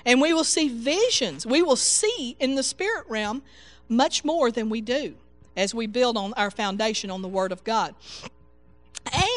And 0.05 0.21
we 0.21 0.33
will 0.33 0.43
see 0.43 0.67
visions. 0.67 1.45
We 1.45 1.61
will 1.61 1.77
see 1.77 2.35
in 2.39 2.55
the 2.55 2.63
spirit 2.63 3.05
realm 3.07 3.43
much 3.87 4.25
more 4.25 4.51
than 4.51 4.69
we 4.69 4.81
do 4.81 5.15
as 5.55 5.73
we 5.73 5.87
build 5.87 6.17
on 6.17 6.33
our 6.33 6.51
foundation 6.51 7.09
on 7.09 7.21
the 7.21 7.29
Word 7.29 7.53
of 7.53 7.63
God. 7.63 7.95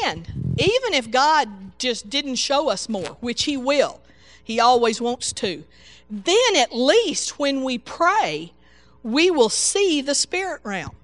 And 0.03 0.53
even 0.57 0.93
if 0.93 1.09
God 1.09 1.47
just 1.77 2.09
didn't 2.09 2.35
show 2.35 2.69
us 2.69 2.89
more, 2.89 3.17
which 3.19 3.43
He 3.43 3.57
will, 3.57 3.99
He 4.43 4.59
always 4.59 5.01
wants 5.01 5.33
to, 5.33 5.63
then 6.09 6.55
at 6.55 6.75
least 6.75 7.37
when 7.37 7.63
we 7.63 7.77
pray, 7.77 8.53
we 9.03 9.29
will 9.29 9.49
see 9.49 10.01
the 10.01 10.15
spirit 10.15 10.61
realm 10.63 10.95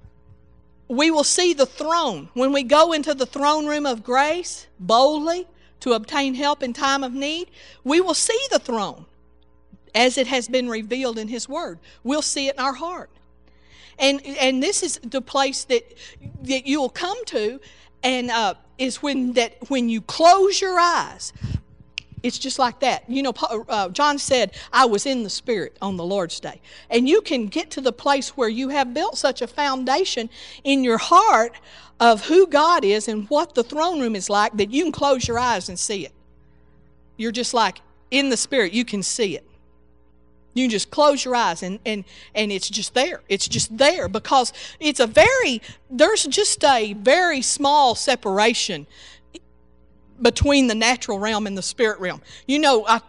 we 0.87 1.11
will 1.11 1.23
see 1.23 1.53
the 1.53 1.65
throne. 1.65 2.29
When 2.33 2.51
we 2.53 2.63
go 2.63 2.93
into 2.93 3.13
the 3.13 3.25
throne 3.25 3.65
room 3.65 3.85
of 3.85 4.03
grace 4.03 4.67
boldly 4.79 5.47
to 5.81 5.93
obtain 5.93 6.35
help 6.35 6.63
in 6.63 6.73
time 6.73 7.03
of 7.03 7.13
need, 7.13 7.49
we 7.83 8.01
will 8.01 8.13
see 8.13 8.39
the 8.51 8.59
throne 8.59 9.05
as 9.95 10.17
it 10.17 10.27
has 10.27 10.47
been 10.47 10.69
revealed 10.69 11.17
in 11.17 11.27
His 11.27 11.47
Word. 11.47 11.79
We'll 12.03 12.21
see 12.21 12.47
it 12.47 12.55
in 12.55 12.61
our 12.61 12.73
heart. 12.73 13.09
And, 13.99 14.21
and 14.25 14.61
this 14.61 14.81
is 14.81 14.99
the 15.03 15.21
place 15.21 15.65
that, 15.65 15.83
that 16.43 16.65
you'll 16.65 16.89
come 16.89 17.23
to, 17.25 17.59
and 18.01 18.31
uh, 18.31 18.55
is 18.77 19.01
when, 19.01 19.33
that 19.33 19.55
when 19.69 19.89
you 19.89 20.01
close 20.01 20.61
your 20.61 20.79
eyes, 20.79 21.33
it's 22.23 22.39
just 22.39 22.57
like 22.57 22.79
that. 22.79 23.03
You 23.09 23.21
know, 23.21 23.33
uh, 23.67 23.89
John 23.89 24.17
said, 24.17 24.55
I 24.71 24.85
was 24.85 25.05
in 25.05 25.23
the 25.23 25.29
Spirit 25.29 25.77
on 25.81 25.97
the 25.97 26.05
Lord's 26.05 26.39
day. 26.39 26.61
And 26.89 27.07
you 27.07 27.21
can 27.21 27.47
get 27.47 27.69
to 27.71 27.81
the 27.81 27.91
place 27.91 28.29
where 28.29 28.47
you 28.47 28.69
have 28.69 28.93
built 28.93 29.17
such 29.17 29.41
a 29.41 29.47
foundation 29.47 30.29
in 30.63 30.83
your 30.85 30.97
heart 30.97 31.53
of 31.99 32.25
who 32.25 32.47
God 32.47 32.85
is 32.85 33.09
and 33.09 33.29
what 33.29 33.55
the 33.55 33.63
throne 33.63 33.99
room 33.99 34.15
is 34.15 34.29
like 34.29 34.55
that 34.57 34.71
you 34.71 34.83
can 34.83 34.91
close 34.93 35.27
your 35.27 35.37
eyes 35.37 35.67
and 35.67 35.77
see 35.77 36.05
it. 36.05 36.13
You're 37.17 37.33
just 37.33 37.53
like 37.53 37.81
in 38.09 38.29
the 38.29 38.37
Spirit, 38.37 38.73
you 38.73 38.85
can 38.85 39.03
see 39.03 39.35
it. 39.35 39.45
You 40.53 40.69
just 40.69 40.91
close 40.91 41.25
your 41.25 41.35
eyes 41.35 41.63
and, 41.63 41.79
and, 41.85 42.03
and 42.35 42.51
it's 42.51 42.69
just 42.69 42.93
there. 42.93 43.21
It's 43.27 43.47
just 43.47 43.77
there 43.77 44.07
because 44.07 44.53
it's 44.79 44.99
a 44.99 45.07
very, 45.07 45.61
there's 45.89 46.25
just 46.25 46.63
a 46.63 46.93
very 46.93 47.41
small 47.41 47.95
separation 47.95 48.87
between 50.21 50.67
the 50.67 50.75
natural 50.75 51.19
realm 51.19 51.47
and 51.47 51.57
the 51.57 51.63
spirit 51.63 51.99
realm. 51.99 52.21
You 52.47 52.59
know, 52.59 52.85
I, 52.87 53.01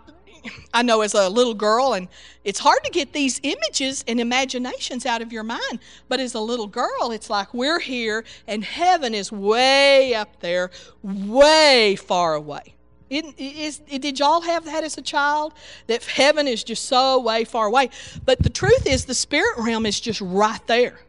I 0.73 0.83
know 0.83 1.01
as 1.01 1.15
a 1.15 1.29
little 1.29 1.55
girl, 1.55 1.95
and 1.95 2.09
it's 2.45 2.59
hard 2.59 2.83
to 2.85 2.91
get 2.91 3.13
these 3.13 3.41
images 3.43 4.05
and 4.07 4.21
imaginations 4.21 5.07
out 5.07 5.23
of 5.23 5.33
your 5.33 5.43
mind. 5.43 5.81
But 6.09 6.21
as 6.21 6.35
a 6.35 6.41
little 6.41 6.67
girl, 6.67 7.11
it's 7.13 7.31
like 7.31 7.55
we're 7.55 7.81
here 7.81 8.25
and 8.47 8.65
heaven 8.65 9.15
is 9.15 9.31
way 9.31 10.15
up 10.15 10.41
there, 10.41 10.71
way 11.03 11.97
far 11.97 12.35
away. 12.35 12.74
It, 13.11 13.27
it, 13.37 13.81
it, 13.89 14.03
did 14.03 14.19
y'all 14.19 14.41
have 14.41 14.65
that 14.65 14.83
as 14.83 14.97
a 14.97 15.03
child? 15.03 15.53
That 15.87 16.03
heaven 16.05 16.49
is 16.49 16.65
just 16.65 16.87
so 16.87 17.21
way 17.21 17.45
far 17.45 17.67
away. 17.67 17.91
But 18.25 18.43
the 18.43 18.51
truth 18.51 18.87
is, 18.87 19.05
the 19.05 19.15
spirit 19.15 19.59
realm 19.59 19.87
is 19.87 20.01
just 20.01 20.21
right 20.21 20.65
there. 20.67 21.01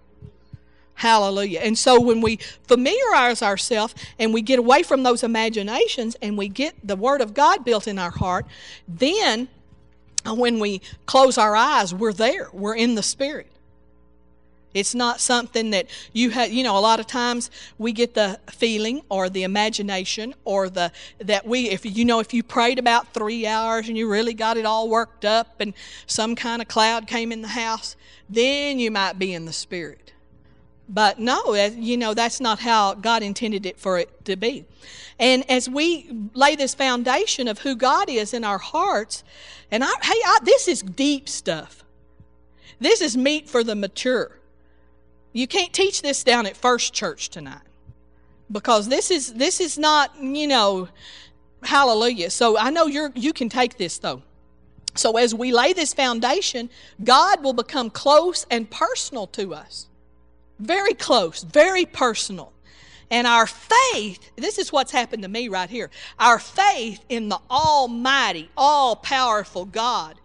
Hallelujah. 0.96 1.60
And 1.60 1.78
so 1.78 2.00
when 2.00 2.22
we 2.22 2.38
familiarize 2.64 3.42
ourselves 3.42 3.96
and 4.18 4.34
we 4.34 4.42
get 4.42 4.60
away 4.60 4.82
from 4.82 5.04
those 5.04 5.24
imaginations 5.24 6.16
and 6.22 6.38
we 6.38 6.48
get 6.48 6.76
the 6.84 6.96
Word 6.96 7.22
of 7.22 7.34
God 7.34 7.66
built 7.66 7.88
in 7.88 8.00
our 8.00 8.12
heart, 8.12 8.46
then 8.88 9.50
uh, 10.26 10.34
when 10.34 10.60
we 10.60 10.82
close 11.06 11.38
our 11.38 11.56
eyes, 11.56 11.94
we're 11.94 12.14
there. 12.14 12.50
We're 12.54 12.76
in 12.76 12.96
the 12.96 13.04
Spirit. 13.04 13.52
It's 14.76 14.94
not 14.94 15.22
something 15.22 15.70
that 15.70 15.88
you 16.12 16.32
have, 16.32 16.52
you 16.52 16.62
know, 16.62 16.78
a 16.78 16.80
lot 16.82 17.00
of 17.00 17.08
times 17.08 17.50
we 17.78 17.94
get 17.94 18.14
the 18.14 18.42
feeling 18.52 19.02
or 19.08 19.30
the 19.30 19.44
imagination 19.44 20.36
or 20.44 20.70
the, 20.70 20.92
that 21.20 21.48
we, 21.48 21.70
if 21.70 21.86
you 21.86 22.04
know, 22.04 22.20
if 22.20 22.34
you 22.34 22.44
prayed 22.44 22.78
about 22.78 23.14
three 23.14 23.48
hours 23.48 23.88
and 23.88 23.98
you 23.98 24.12
really 24.12 24.34
got 24.34 24.58
it 24.58 24.66
all 24.66 24.90
worked 24.90 25.24
up 25.24 25.62
and 25.62 25.74
some 26.08 26.36
kind 26.36 26.62
of 26.62 26.68
cloud 26.68 27.08
came 27.08 27.32
in 27.32 27.42
the 27.42 27.48
house, 27.48 27.96
then 28.30 28.78
you 28.78 28.92
might 28.92 29.18
be 29.18 29.34
in 29.34 29.46
the 29.46 29.54
Spirit. 29.54 30.12
But 30.90 31.20
no, 31.20 31.54
you 31.54 31.96
know, 31.96 32.14
that's 32.14 32.42
not 32.42 32.60
how 32.60 32.96
God 32.96 33.24
intended 33.24 33.66
it 33.66 33.80
for 33.80 33.98
it 33.98 34.26
to 34.26 34.36
be. 34.36 34.66
And 35.18 35.50
as 35.50 35.70
we 35.70 36.14
lay 36.34 36.58
this 36.58 36.76
foundation 36.76 37.48
of 37.48 37.60
who 37.60 37.78
God 37.78 38.10
is 38.10 38.34
in 38.34 38.44
our 38.44 38.58
hearts, 38.58 39.24
and 39.72 39.86
I, 39.86 39.88
hey, 39.88 40.20
I, 40.26 40.40
this 40.44 40.68
is 40.68 40.82
deep 40.82 41.30
stuff. 41.30 41.86
This 42.78 43.00
is 43.00 43.16
meat 43.16 43.48
for 43.48 43.64
the 43.64 43.74
mature. 43.74 44.38
You 45.36 45.48
can't 45.48 45.74
teach 45.74 46.02
this 46.02 46.24
down 46.24 46.46
at 46.46 46.56
First 46.56 46.94
Church 46.94 47.28
tonight 47.28 47.68
because 48.50 48.88
this 48.88 49.12
is 49.12 49.34
this 49.34 49.60
is 49.60 49.78
not 49.78 50.16
you 50.22 50.48
know 50.48 50.88
hallelujah. 51.62 52.30
So 52.30 52.58
I 52.58 52.70
know 52.70 52.86
you're 52.86 53.12
you 53.16 53.34
can 53.34 53.50
take 53.50 53.78
this 53.78 53.98
though. 53.98 54.22
So 54.94 55.18
as 55.18 55.36
we 55.36 55.52
lay 55.52 55.74
this 55.74 55.94
foundation, 55.94 56.70
God 57.04 57.44
will 57.44 57.52
become 57.52 57.90
close 57.90 58.46
and 58.50 58.72
personal 58.72 59.28
to 59.28 59.54
us. 59.54 59.88
Very 60.60 60.94
close, 60.94 61.44
very 61.44 61.84
personal. 61.84 62.54
And 63.12 63.28
our 63.28 63.46
faith, 63.46 64.32
this 64.38 64.58
is 64.58 64.72
what's 64.72 64.94
happened 64.94 65.24
to 65.24 65.30
me 65.30 65.50
right 65.50 65.70
here. 65.70 65.92
Our 66.18 66.40
faith 66.40 67.04
in 67.10 67.28
the 67.28 67.40
Almighty, 67.52 68.50
all 68.56 68.96
powerful 68.96 69.66
God, 69.66 70.16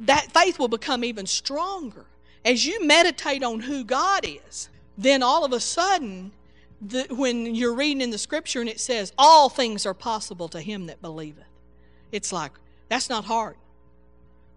that 0.00 0.32
faith 0.32 0.58
will 0.58 0.68
become 0.68 1.04
even 1.04 1.26
stronger. 1.26 2.06
As 2.44 2.66
you 2.66 2.86
meditate 2.86 3.42
on 3.42 3.60
who 3.60 3.84
God 3.84 4.24
is, 4.24 4.68
then 4.98 5.22
all 5.22 5.44
of 5.44 5.52
a 5.52 5.60
sudden, 5.60 6.32
the, 6.80 7.06
when 7.10 7.54
you're 7.54 7.74
reading 7.74 8.00
in 8.00 8.10
the 8.10 8.18
scripture 8.18 8.60
and 8.60 8.68
it 8.68 8.80
says, 8.80 9.12
All 9.16 9.48
things 9.48 9.86
are 9.86 9.94
possible 9.94 10.48
to 10.48 10.60
him 10.60 10.86
that 10.86 11.00
believeth, 11.00 11.44
it's 12.12 12.32
like, 12.32 12.52
that's 12.88 13.08
not 13.08 13.24
hard. 13.24 13.56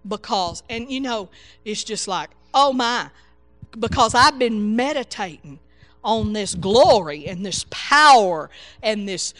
Because, 0.08 0.64
and 0.70 0.92
you 0.92 1.02
know, 1.02 1.30
it's 1.66 1.84
just 1.84 2.08
like, 2.08 2.30
oh 2.54 2.74
my, 2.74 3.10
because 3.80 4.16
I've 4.16 4.40
been 4.40 4.76
meditating 4.76 5.60
on 6.04 6.34
this 6.34 6.56
glory 6.56 7.28
and 7.28 7.46
this 7.46 7.66
power 7.70 8.50
and 8.82 9.08
this 9.08 9.34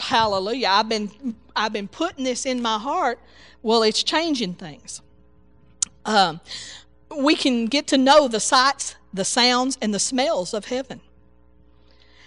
hallelujah. 0.00 0.68
I've 0.68 0.88
been 0.88 1.34
I've 1.56 1.72
been 1.72 1.88
putting 1.88 2.24
this 2.24 2.46
in 2.46 2.62
my 2.62 2.78
heart. 2.78 3.18
Well, 3.62 3.82
it's 3.82 4.02
changing 4.02 4.54
things. 4.54 5.00
Um, 6.04 6.40
we 7.16 7.34
can 7.36 7.66
get 7.66 7.86
to 7.88 7.98
know 7.98 8.28
the 8.28 8.40
sights, 8.40 8.96
the 9.12 9.24
sounds, 9.24 9.78
and 9.80 9.92
the 9.94 9.98
smells 9.98 10.54
of 10.54 10.66
heaven. 10.66 11.00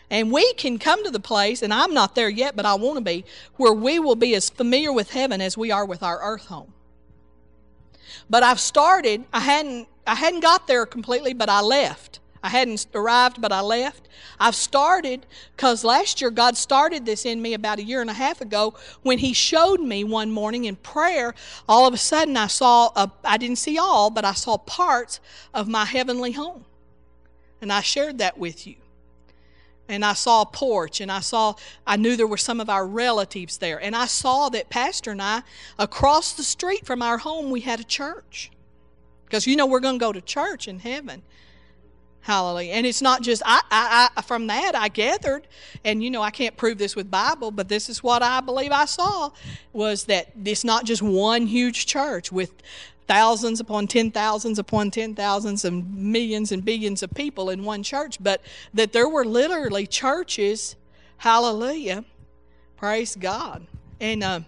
And 0.10 0.32
we 0.32 0.54
can 0.54 0.80
come 0.80 1.04
to 1.04 1.12
the 1.12 1.20
place, 1.20 1.62
and 1.62 1.74
I'm 1.74 1.94
not 1.94 2.16
there 2.16 2.30
yet, 2.30 2.56
but 2.56 2.66
I 2.66 2.76
want 2.76 2.98
to 2.98 3.04
be, 3.04 3.26
where 3.56 3.74
we 3.74 4.00
will 4.00 4.16
be 4.16 4.36
as 4.36 4.50
familiar 4.50 4.94
with 4.94 5.12
heaven 5.12 5.42
as 5.42 5.58
we 5.58 5.72
are 5.72 5.86
with 5.86 6.02
our 6.02 6.20
earth 6.22 6.46
home. 6.46 6.74
But 8.30 8.44
I've 8.44 8.60
started, 8.60 9.26
I 9.34 9.42
hadn't 9.42 9.88
I 10.06 10.16
hadn't 10.16 10.40
got 10.40 10.68
there 10.68 10.86
completely, 10.86 11.34
but 11.34 11.50
I 11.50 11.60
left. 11.60 12.22
I 12.44 12.50
hadn't 12.50 12.88
arrived, 12.94 13.42
but 13.42 13.52
I 13.52 13.62
left. 13.62 14.08
I've 14.40 14.56
started 14.56 15.26
because 15.56 15.84
last 15.84 16.22
year 16.22 16.30
God 16.30 16.56
started 16.56 17.06
this 17.06 17.26
in 17.26 17.42
me 17.42 17.54
about 17.54 17.80
a 17.80 17.84
year 17.84 18.02
and 18.02 18.10
a 18.10 18.14
half 18.14 18.42
ago 18.42 18.76
when 19.02 19.18
He 19.20 19.34
showed 19.34 19.80
me 19.80 20.04
one 20.04 20.32
morning 20.32 20.66
in 20.66 20.76
prayer. 20.76 21.34
All 21.68 21.88
of 21.88 21.94
a 21.94 21.98
sudden, 21.98 22.38
I 22.38 22.48
saw, 22.48 22.92
a, 22.96 23.12
I 23.24 23.38
didn't 23.38 23.58
see 23.58 23.78
all, 23.78 24.10
but 24.10 24.26
I 24.26 24.34
saw 24.34 24.58
parts 24.58 25.20
of 25.54 25.68
my 25.68 25.86
heavenly 25.86 26.34
home. 26.34 26.66
And 27.62 27.74
I 27.74 27.82
shared 27.82 28.20
that 28.20 28.38
with 28.38 28.68
you. 28.68 28.76
And 29.90 30.04
I 30.04 30.14
saw 30.14 30.42
a 30.42 30.46
porch, 30.46 31.00
and 31.00 31.10
I 31.10 31.22
saw, 31.22 31.56
I 31.86 31.96
knew 31.96 32.18
there 32.18 32.28
were 32.28 32.36
some 32.36 32.60
of 32.60 32.70
our 32.70 32.86
relatives 32.86 33.58
there. 33.58 33.82
And 33.82 33.96
I 33.96 34.06
saw 34.06 34.50
that 34.50 34.70
Pastor 34.70 35.12
and 35.12 35.22
I, 35.22 35.44
across 35.80 36.34
the 36.34 36.44
street 36.44 36.86
from 36.86 37.02
our 37.02 37.18
home, 37.18 37.50
we 37.50 37.62
had 37.62 37.80
a 37.80 37.86
church. 37.86 38.52
Because 39.24 39.48
you 39.48 39.56
know 39.56 39.66
we're 39.66 39.80
going 39.80 39.98
to 39.98 40.06
go 40.06 40.12
to 40.12 40.22
church 40.22 40.68
in 40.68 40.80
heaven. 40.80 41.24
Hallelujah. 42.28 42.74
And 42.74 42.86
it's 42.86 43.02
not 43.02 43.22
just 43.22 43.42
I, 43.46 43.62
I, 43.72 44.10
I 44.18 44.22
from 44.22 44.48
that 44.48 44.76
I 44.76 44.90
gathered, 44.90 45.48
and 45.86 46.04
you 46.04 46.12
know 46.12 46.22
I 46.22 46.30
can't 46.30 46.58
prove 46.58 46.78
this 46.78 46.94
with 46.94 47.10
Bible, 47.10 47.52
but 47.52 47.70
this 47.70 47.88
is 47.88 48.04
what 48.04 48.22
I 48.22 48.42
believe 48.42 48.74
I 48.74 48.84
saw 48.84 49.32
was 49.72 50.04
that 50.08 50.34
it's 50.44 50.66
not 50.66 50.84
just 50.84 51.02
one 51.02 51.48
huge 51.48 51.86
church 51.86 52.30
with 52.30 52.52
thousands 53.08 53.62
upon 53.62 53.88
ten 53.88 54.12
thousands 54.12 54.60
upon 54.60 54.92
ten 54.92 55.16
thousands 55.16 55.64
and 55.64 55.96
millions 55.96 56.52
and 56.52 56.66
billions 56.66 57.02
of 57.02 57.14
people 57.14 57.50
in 57.50 57.64
one 57.64 57.82
church, 57.82 58.18
but 58.22 58.42
that 58.74 58.92
there 58.92 59.08
were 59.08 59.24
literally 59.24 59.88
churches, 59.88 60.76
hallelujah, 61.20 62.04
praise 62.76 63.16
God. 63.16 63.66
And 64.02 64.22
uh, 64.22 64.42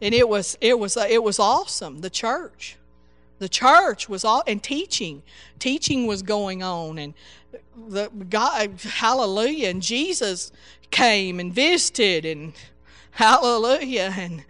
and 0.00 0.14
it 0.14 0.26
was 0.26 0.56
it 0.62 0.78
was 0.78 0.96
uh, 0.96 1.06
it 1.10 1.22
was 1.22 1.38
awesome, 1.38 1.98
the 1.98 2.08
church. 2.08 2.78
The 3.42 3.48
church 3.48 4.08
was 4.08 4.24
all 4.24 4.44
and 4.46 4.62
teaching. 4.62 5.20
Teaching 5.58 6.06
was 6.06 6.22
going 6.22 6.62
on 6.62 6.96
and 6.96 7.12
the 7.88 8.08
God 8.30 8.80
hallelujah 8.80 9.68
and 9.68 9.82
Jesus 9.82 10.52
came 10.92 11.40
and 11.40 11.52
visited 11.52 12.24
and 12.24 12.52
hallelujah 13.10 14.14
and 14.16 14.44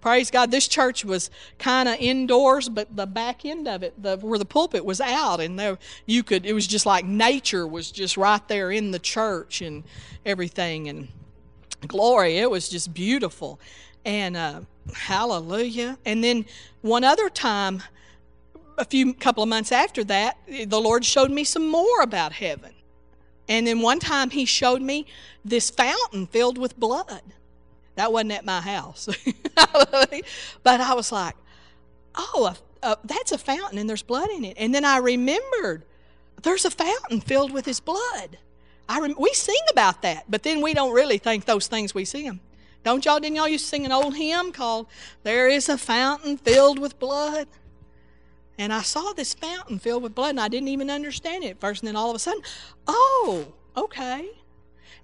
praise 0.00 0.28
God. 0.28 0.50
This 0.50 0.66
church 0.66 1.04
was 1.04 1.30
kind 1.60 1.88
of 1.88 1.98
indoors, 2.00 2.68
but 2.68 2.96
the 2.96 3.06
back 3.06 3.44
end 3.44 3.68
of 3.68 3.84
it, 3.84 4.02
the, 4.02 4.16
where 4.16 4.40
the 4.40 4.44
pulpit 4.44 4.84
was 4.84 5.00
out, 5.00 5.40
and 5.40 5.56
there 5.56 5.78
you 6.06 6.24
could. 6.24 6.44
It 6.44 6.52
was 6.52 6.66
just 6.66 6.84
like 6.84 7.04
nature 7.04 7.64
was 7.64 7.92
just 7.92 8.16
right 8.16 8.46
there 8.48 8.72
in 8.72 8.90
the 8.90 8.98
church 8.98 9.62
and 9.62 9.84
everything, 10.26 10.88
and 10.88 11.06
glory. 11.86 12.38
It 12.38 12.50
was 12.50 12.68
just 12.68 12.92
beautiful, 12.92 13.60
and 14.04 14.36
uh, 14.36 14.62
hallelujah. 14.92 15.96
And 16.04 16.24
then 16.24 16.44
one 16.80 17.04
other 17.04 17.30
time, 17.30 17.84
a 18.78 18.84
few 18.84 19.14
couple 19.14 19.42
of 19.42 19.48
months 19.48 19.72
after 19.72 20.04
that, 20.04 20.38
the 20.66 20.80
Lord 20.80 21.04
showed 21.04 21.30
me 21.30 21.44
some 21.44 21.68
more 21.68 22.02
about 22.02 22.32
heaven. 22.32 22.72
And 23.48 23.66
then 23.66 23.80
one 23.80 23.98
time 23.98 24.30
he 24.30 24.44
showed 24.44 24.82
me 24.82 25.06
this 25.44 25.70
fountain 25.70 26.26
filled 26.26 26.58
with 26.58 26.78
blood. 26.78 27.22
That 27.96 28.12
wasn't 28.12 28.32
at 28.32 28.44
my 28.44 28.60
house. 28.60 29.08
but 30.62 30.80
I 30.80 30.94
was 30.94 31.12
like, 31.12 31.36
oh, 32.14 32.54
that's 33.04 33.32
a 33.32 33.38
fountain 33.38 33.78
and 33.78 33.88
there's 33.88 34.02
blood 34.02 34.30
in 34.30 34.44
it. 34.44 34.56
And 34.58 34.74
then 34.74 34.84
I 34.84 34.98
remembered 34.98 35.84
there's 36.42 36.64
a 36.64 36.70
fountain 36.70 37.20
filled 37.20 37.52
with 37.52 37.66
his 37.66 37.80
blood. 37.80 38.38
I 38.88 39.00
rem- 39.00 39.14
we 39.18 39.32
sing 39.32 39.54
about 39.70 40.02
that, 40.02 40.24
but 40.28 40.42
then 40.42 40.60
we 40.60 40.74
don't 40.74 40.92
really 40.92 41.18
think 41.18 41.44
those 41.44 41.66
things 41.68 41.94
we 41.94 42.04
see 42.04 42.24
them. 42.24 42.40
Don't 42.84 43.04
y'all, 43.04 43.20
didn't 43.20 43.36
y'all 43.36 43.48
used 43.48 43.64
to 43.66 43.68
sing 43.68 43.86
an 43.86 43.92
old 43.92 44.16
hymn 44.16 44.50
called 44.52 44.86
There 45.22 45.48
is 45.48 45.68
a 45.68 45.78
Fountain 45.78 46.36
Filled 46.36 46.80
with 46.80 46.98
Blood? 46.98 47.46
And 48.58 48.72
I 48.72 48.82
saw 48.82 49.12
this 49.12 49.34
fountain 49.34 49.78
filled 49.78 50.02
with 50.02 50.14
blood, 50.14 50.30
and 50.30 50.40
I 50.40 50.48
didn't 50.48 50.68
even 50.68 50.90
understand 50.90 51.44
it 51.44 51.50
at 51.50 51.60
first. 51.60 51.82
And 51.82 51.88
then 51.88 51.96
all 51.96 52.10
of 52.10 52.16
a 52.16 52.18
sudden, 52.18 52.42
oh, 52.86 53.46
okay. 53.76 54.30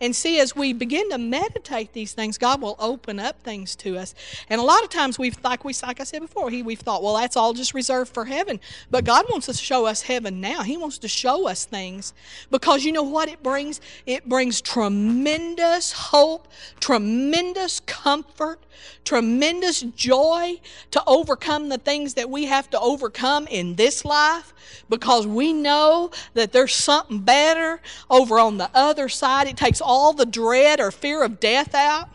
And 0.00 0.14
see, 0.14 0.38
as 0.38 0.54
we 0.54 0.72
begin 0.72 1.10
to 1.10 1.18
meditate 1.18 1.92
these 1.92 2.12
things, 2.12 2.38
God 2.38 2.62
will 2.62 2.76
open 2.78 3.18
up 3.18 3.42
things 3.42 3.74
to 3.76 3.98
us. 3.98 4.14
And 4.48 4.60
a 4.60 4.64
lot 4.64 4.84
of 4.84 4.90
times 4.90 5.18
we've 5.18 5.36
like 5.42 5.64
we 5.64 5.74
like 5.82 6.00
I 6.00 6.04
said 6.04 6.20
before, 6.20 6.50
he 6.50 6.62
we've 6.62 6.78
thought, 6.78 7.02
well, 7.02 7.16
that's 7.16 7.36
all 7.36 7.52
just 7.52 7.74
reserved 7.74 8.12
for 8.12 8.24
heaven. 8.24 8.60
But 8.90 9.04
God 9.04 9.26
wants 9.28 9.46
to 9.46 9.54
show 9.54 9.86
us 9.86 10.02
heaven 10.02 10.40
now. 10.40 10.62
He 10.62 10.76
wants 10.76 10.98
to 10.98 11.08
show 11.08 11.48
us 11.48 11.64
things 11.64 12.12
because 12.50 12.84
you 12.84 12.92
know 12.92 13.02
what 13.02 13.28
it 13.28 13.42
brings? 13.42 13.80
It 14.06 14.28
brings 14.28 14.60
tremendous 14.60 15.92
hope, 15.92 16.48
tremendous 16.80 17.80
comfort, 17.80 18.60
tremendous 19.04 19.80
joy 19.80 20.60
to 20.90 21.02
overcome 21.06 21.68
the 21.68 21.78
things 21.78 22.14
that 22.14 22.30
we 22.30 22.44
have 22.44 22.70
to 22.70 22.80
overcome 22.80 23.46
in 23.48 23.74
this 23.74 24.04
life 24.04 24.54
because 24.88 25.26
we 25.26 25.52
know 25.52 26.10
that 26.34 26.52
there's 26.52 26.74
something 26.74 27.20
better 27.20 27.80
over 28.10 28.38
on 28.38 28.58
the 28.58 28.70
other 28.74 29.08
side. 29.08 29.46
It 29.46 29.56
takes 29.56 29.80
all 29.88 30.12
the 30.12 30.26
dread 30.26 30.78
or 30.78 30.90
fear 30.90 31.24
of 31.24 31.40
death 31.40 31.74
out. 31.74 32.10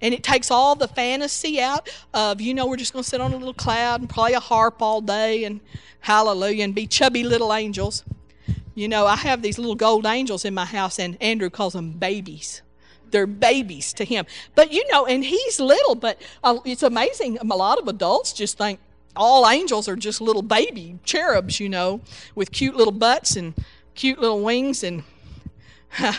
And 0.00 0.14
it 0.14 0.22
takes 0.22 0.50
all 0.50 0.74
the 0.76 0.88
fantasy 0.88 1.60
out 1.60 1.88
of, 2.14 2.40
you 2.40 2.54
know, 2.54 2.66
we're 2.66 2.76
just 2.76 2.92
going 2.92 3.02
to 3.02 3.08
sit 3.08 3.20
on 3.20 3.32
a 3.32 3.36
little 3.36 3.54
cloud 3.54 4.00
and 4.00 4.08
play 4.08 4.34
a 4.34 4.40
harp 4.40 4.80
all 4.80 5.00
day 5.00 5.44
and 5.44 5.60
hallelujah 6.00 6.64
and 6.64 6.74
be 6.74 6.86
chubby 6.86 7.24
little 7.24 7.52
angels. 7.52 8.04
You 8.74 8.88
know, 8.88 9.06
I 9.06 9.16
have 9.16 9.42
these 9.42 9.58
little 9.58 9.74
gold 9.74 10.04
angels 10.04 10.44
in 10.44 10.52
my 10.52 10.66
house, 10.66 10.98
and 10.98 11.20
Andrew 11.20 11.48
calls 11.48 11.72
them 11.72 11.92
babies. 11.92 12.60
They're 13.10 13.26
babies 13.26 13.94
to 13.94 14.04
him. 14.04 14.26
But, 14.54 14.70
you 14.70 14.84
know, 14.92 15.06
and 15.06 15.24
he's 15.24 15.58
little, 15.58 15.94
but 15.94 16.20
uh, 16.44 16.58
it's 16.66 16.82
amazing. 16.82 17.38
A 17.38 17.44
lot 17.44 17.78
of 17.78 17.88
adults 17.88 18.34
just 18.34 18.58
think, 18.58 18.78
all 19.16 19.48
angels 19.48 19.88
are 19.88 19.96
just 19.96 20.20
little 20.20 20.42
baby 20.42 20.98
cherubs, 21.04 21.58
you 21.58 21.70
know, 21.70 22.02
with 22.34 22.52
cute 22.52 22.76
little 22.76 22.92
butts 22.92 23.34
and 23.34 23.54
cute 23.94 24.18
little 24.18 24.42
wings 24.42 24.84
and 24.84 25.04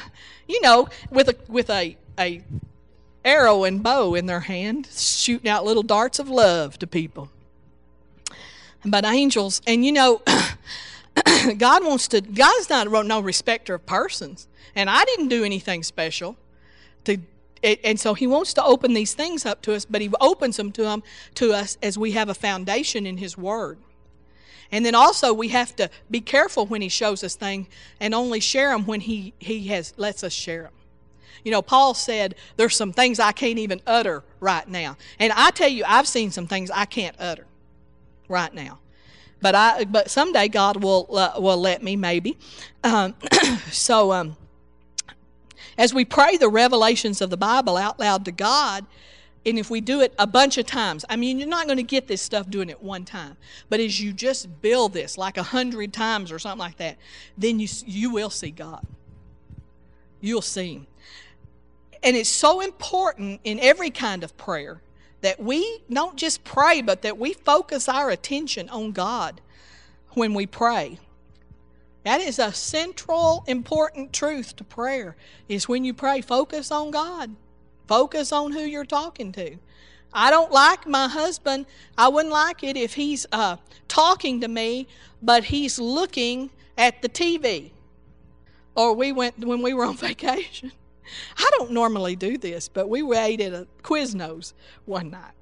you 0.48 0.62
know, 0.62 0.88
with 1.10 1.30
a 1.30 1.36
with 1.48 1.70
a 1.70 1.98
a 2.20 2.42
arrow 3.24 3.64
and 3.64 3.84
bow 3.84 4.14
in 4.14 4.26
their 4.26 4.42
hand, 4.42 4.88
shooting 4.92 5.50
out 5.50 5.66
little 5.66 5.84
darts 5.84 6.20
of 6.20 6.30
love 6.30 6.80
to 6.80 6.88
people. 6.88 7.30
But 8.86 9.06
angels, 9.06 9.62
and 9.68 9.86
you 9.86 9.92
know, 9.92 10.22
God 11.58 11.86
wants 11.86 12.08
to. 12.10 12.22
God's 12.22 12.70
not 12.70 12.90
no 13.06 13.20
respecter 13.20 13.74
of 13.74 13.86
persons, 13.86 14.48
and 14.76 14.90
I 14.90 15.04
didn't 15.06 15.28
do 15.28 15.44
anything 15.44 15.84
special 15.84 16.38
to 17.04 17.20
and 17.64 18.00
so 18.00 18.14
he 18.14 18.28
wants 18.28 18.54
to 18.54 18.64
open 18.64 18.94
these 18.94 19.14
things 19.14 19.46
up 19.46 19.62
to 19.64 19.74
us, 19.74 19.86
but 19.86 20.02
he 20.02 20.12
opens 20.22 20.58
them 20.58 20.72
to 20.74 20.84
them 20.84 21.04
to 21.36 21.54
us 21.54 21.78
as 21.82 21.98
we 21.98 22.12
have 22.12 22.30
a 22.30 22.34
foundation 22.34 23.06
in 23.06 23.18
his 23.18 23.38
word. 23.38 23.78
And 24.72 24.86
then 24.86 24.96
also 24.96 25.34
we 25.34 25.50
have 25.50 25.76
to 25.78 25.90
be 26.12 26.22
careful 26.22 26.66
when 26.66 26.82
he 26.82 26.90
shows 26.90 27.24
us 27.24 27.36
things 27.36 27.68
and 28.00 28.14
only 28.14 28.40
share 28.40 28.72
them 28.72 28.86
when 28.86 29.02
he, 29.02 29.34
he 29.40 29.68
has 29.68 29.94
lets 29.98 30.24
us 30.24 30.34
share 30.34 30.64
them. 30.64 30.72
You 31.44 31.52
know, 31.52 31.62
Paul 31.62 31.94
said, 31.94 32.36
There's 32.58 32.76
some 32.76 32.92
things 32.92 33.20
I 33.20 33.32
can't 33.32 33.60
even 33.60 33.82
utter 33.88 34.24
right 34.40 34.68
now. 34.68 34.98
And 35.20 35.32
I 35.34 35.52
tell 35.52 35.70
you, 35.70 35.84
I've 35.88 36.08
seen 36.08 36.32
some 36.32 36.48
things 36.48 36.70
I 36.72 36.86
can't 36.86 37.16
utter 37.20 37.46
right 38.28 38.54
now. 38.54 38.80
But 39.42 39.56
I 39.56 39.86
but 39.86 40.10
someday 40.10 40.48
God 40.48 40.84
will 40.84 41.08
uh, 41.16 41.40
will 41.40 41.58
let 41.58 41.84
me 41.84 41.96
maybe. 41.96 42.38
Um, 42.84 43.16
so 43.72 44.12
um, 44.12 44.36
as 45.78 45.94
we 45.94 46.06
pray 46.06 46.38
the 46.38 46.50
revelations 46.50 47.22
of 47.22 47.30
the 47.30 47.38
Bible 47.38 47.78
out 47.78 48.00
loud 48.00 48.26
to 48.26 48.32
God, 48.32 48.86
and 49.48 49.58
if 49.58 49.70
we 49.70 49.80
do 49.80 50.02
it 50.02 50.14
a 50.20 50.28
bunch 50.28 50.58
of 50.58 50.66
times, 50.66 51.06
I 51.10 51.16
mean, 51.16 51.40
you're 51.40 51.48
not 51.48 51.68
going 51.68 51.78
to 51.78 51.84
get 51.84 52.08
this 52.08 52.22
stuff 52.22 52.50
doing 52.50 52.70
it 52.70 52.84
one 52.84 53.06
time. 53.06 53.38
But 53.70 53.80
as 53.80 54.00
you 54.00 54.12
just 54.12 54.62
build 54.62 54.92
this 54.92 55.18
like 55.18 55.38
a 55.38 55.44
hundred 55.44 55.94
times 55.94 56.34
or 56.34 56.38
something 56.38 56.60
like 56.60 56.78
that, 56.78 56.98
then 57.38 57.58
you 57.58 57.70
you 57.86 58.12
will 58.12 58.30
see 58.30 58.52
God. 58.52 58.86
You'll 60.20 60.42
see 60.42 60.74
Him. 60.74 60.88
And 62.04 62.18
it's 62.18 62.30
so 62.30 62.60
important 62.60 63.40
in 63.46 63.58
every 63.62 63.90
kind 63.90 64.24
of 64.26 64.36
prayer 64.36 64.82
that 65.22 65.40
we 65.40 65.82
don't 65.90 66.18
just 66.18 66.44
pray, 66.44 66.82
but 66.82 67.02
that 67.04 67.18
we 67.18 67.32
focus 67.32 67.88
our 67.88 68.10
attention 68.10 68.68
on 68.68 68.92
God 68.92 69.40
when 70.12 70.34
we 70.34 70.46
pray. 70.46 71.00
That 72.04 72.20
is 72.20 72.38
a 72.38 72.52
central 72.52 73.46
important 73.48 74.12
truth 74.12 74.58
to 74.58 74.66
prayer 74.66 75.16
is 75.48 75.70
when 75.70 75.86
you 75.86 75.94
pray 75.94 76.20
focus 76.20 76.70
on 76.70 76.92
God. 76.92 77.36
Focus 77.88 78.32
on 78.32 78.52
who 78.52 78.62
you're 78.62 78.86
talking 78.86 79.32
to. 79.34 79.58
I 80.14 80.30
don't 80.30 80.52
like 80.52 80.88
my 80.88 81.08
husband. 81.08 81.66
I 81.98 82.08
wouldn't 82.08 82.34
like 82.34 82.64
it 82.64 82.78
if 82.78 82.94
he's 82.94 83.26
uh, 83.32 83.58
talking 83.88 84.42
to 84.42 84.48
me, 84.48 84.88
but 85.22 85.46
he's 85.46 85.80
looking 85.80 86.50
at 86.78 87.02
the 87.02 87.10
TV. 87.10 87.72
Or 88.76 88.94
we 88.94 89.12
went 89.12 89.40
when 89.40 89.62
we 89.62 89.74
were 89.74 89.86
on 89.86 89.98
vacation. 90.10 90.72
I 91.38 91.50
don't 91.58 91.72
normally 91.72 92.16
do 92.16 92.38
this, 92.38 92.68
but 92.68 92.90
we 92.90 93.02
ate 93.16 93.42
at 93.42 93.54
a 93.54 93.68
Quiznos 93.82 94.54
one 94.86 95.12
night 95.12 95.34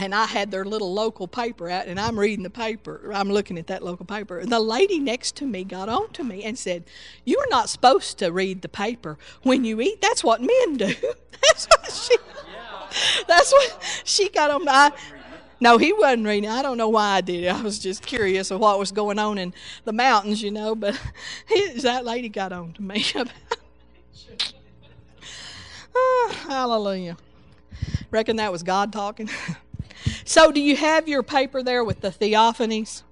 and 0.00 0.14
I 0.14 0.24
had 0.26 0.50
their 0.50 0.64
little 0.64 0.92
local 0.92 1.28
paper 1.28 1.68
out, 1.68 1.86
and 1.86 2.00
I'm 2.00 2.18
reading 2.18 2.42
the 2.42 2.50
paper. 2.50 3.12
I'm 3.14 3.30
looking 3.30 3.58
at 3.58 3.66
that 3.66 3.82
local 3.82 4.06
paper. 4.06 4.38
And 4.38 4.50
the 4.50 4.60
lady 4.60 4.98
next 4.98 5.36
to 5.36 5.46
me 5.46 5.62
got 5.64 5.88
on 5.88 6.10
to 6.12 6.24
me 6.24 6.42
and 6.42 6.58
said, 6.58 6.84
You 7.24 7.38
are 7.38 7.50
not 7.50 7.68
supposed 7.68 8.18
to 8.18 8.32
read 8.32 8.62
the 8.62 8.68
paper 8.68 9.18
when 9.42 9.64
you 9.64 9.80
eat. 9.80 10.00
That's 10.00 10.24
what 10.24 10.40
men 10.40 10.76
do. 10.76 10.86
that's 11.42 11.66
what 11.66 11.92
she. 11.92 12.16
That's 13.28 13.52
what 13.52 14.02
she 14.04 14.28
got 14.30 14.50
on. 14.50 14.68
I, 14.68 14.90
No, 15.60 15.78
he 15.78 15.92
wasn't 15.92 16.26
reading. 16.26 16.50
I 16.50 16.62
don't 16.62 16.78
know 16.78 16.88
why 16.88 17.16
I 17.16 17.20
did 17.20 17.44
it. 17.44 17.48
I 17.48 17.60
was 17.60 17.78
just 17.78 18.04
curious 18.04 18.50
of 18.50 18.60
what 18.60 18.78
was 18.78 18.92
going 18.92 19.18
on 19.18 19.38
in 19.38 19.54
the 19.84 19.92
mountains, 19.92 20.42
you 20.42 20.50
know. 20.50 20.74
But 20.74 20.98
that 21.82 22.04
lady 22.04 22.28
got 22.30 22.52
on 22.52 22.72
to 22.72 22.82
me 22.82 23.04
about. 23.14 23.34
oh, 25.94 26.30
ah, 26.30 26.48
hallelujah. 26.48 27.16
Reckon 28.10 28.36
that 28.36 28.50
was 28.50 28.62
God 28.62 28.92
talking. 28.92 29.28
So, 30.24 30.50
do 30.50 30.60
you 30.60 30.76
have 30.76 31.08
your 31.08 31.22
paper 31.22 31.62
there 31.62 31.84
with 31.84 32.00
the 32.00 32.10
theophanies? 32.10 33.02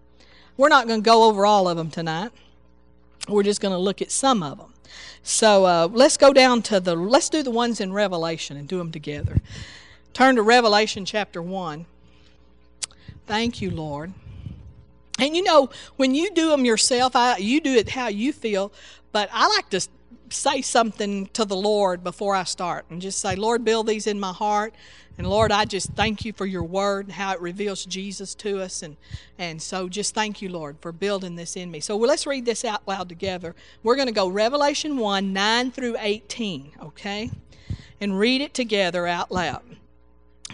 We're 0.57 0.69
not 0.69 0.89
going 0.89 1.01
to 1.03 1.05
go 1.05 1.25
over 1.25 1.47
all 1.47 1.69
of 1.69 1.77
them 1.77 1.91
tonight. 1.91 2.33
We're 3.29 3.43
just 3.43 3.61
going 3.61 3.73
to 3.73 3.79
look 3.79 4.03
at 4.03 4.11
some 4.11 4.43
of 4.43 4.59
them. 4.59 4.73
So 5.23 5.67
uh, 5.67 5.89
let's 5.93 6.17
go 6.17 6.33
down 6.33 6.63
to 6.63 6.81
the, 6.81 6.95
let's 6.97 7.29
do 7.29 7.43
the 7.43 7.51
ones 7.51 7.81
in 7.81 7.93
Revelation 7.93 8.57
and 8.57 8.67
do 8.67 8.79
them 8.79 8.91
together. 8.91 9.39
Turn 10.13 10.37
to 10.37 10.43
Revelation 10.43 11.05
chapter 11.05 11.43
1. 11.43 11.87
Thank 13.27 13.61
you, 13.61 13.71
Lord. 13.71 14.13
And 15.19 15.37
you 15.37 15.43
know, 15.43 15.71
when 15.97 16.15
you 16.15 16.31
do 16.33 16.49
them 16.51 16.65
yourself, 16.65 17.15
I, 17.15 17.37
you 17.37 17.61
do 17.61 17.75
it 17.75 17.91
how 17.91 18.09
you 18.09 18.33
feel, 18.33 18.73
but 19.13 19.29
I 19.33 19.47
like 19.49 19.69
to 19.71 19.87
say 20.33 20.63
something 20.63 21.27
to 21.29 21.45
the 21.45 21.57
Lord 21.57 22.03
before 22.05 22.35
I 22.35 22.45
start 22.45 22.87
and 22.91 23.01
just 23.01 23.19
say, 23.21 23.37
Lord, 23.37 23.65
build 23.65 23.87
these 23.87 24.07
in 24.07 24.19
my 24.19 24.33
heart. 24.33 24.75
And 25.17 25.27
Lord, 25.27 25.51
I 25.51 25.65
just 25.65 25.91
thank 25.95 26.25
you 26.25 26.33
for 26.33 26.47
your 26.47 26.63
word 26.63 27.07
and 27.07 27.15
how 27.15 27.33
it 27.33 27.41
reveals 27.41 27.85
Jesus 27.85 28.35
to 28.37 28.61
us. 28.61 28.83
And, 28.83 28.97
and 29.39 29.61
so 29.61 29.89
just 29.89 30.15
thank 30.15 30.41
you, 30.41 30.49
Lord, 30.49 30.77
for 30.81 30.93
building 30.93 31.35
this 31.35 31.57
in 31.57 31.71
me. 31.71 31.81
So 31.81 31.97
well, 31.97 32.09
let's 32.09 32.27
read 32.27 32.45
this 32.45 32.65
out 32.65 32.87
loud 32.87 33.09
together. 33.09 33.57
We're 33.83 33.97
going 33.97 34.07
to 34.07 34.15
go 34.15 34.29
Revelation 34.29 34.97
1 34.97 35.33
9 35.33 35.71
through 35.73 35.97
18, 35.99 36.73
okay? 36.83 37.31
And 38.01 38.19
read 38.19 38.41
it 38.41 38.55
together 38.55 39.07
out 39.09 39.33
loud. 39.33 39.78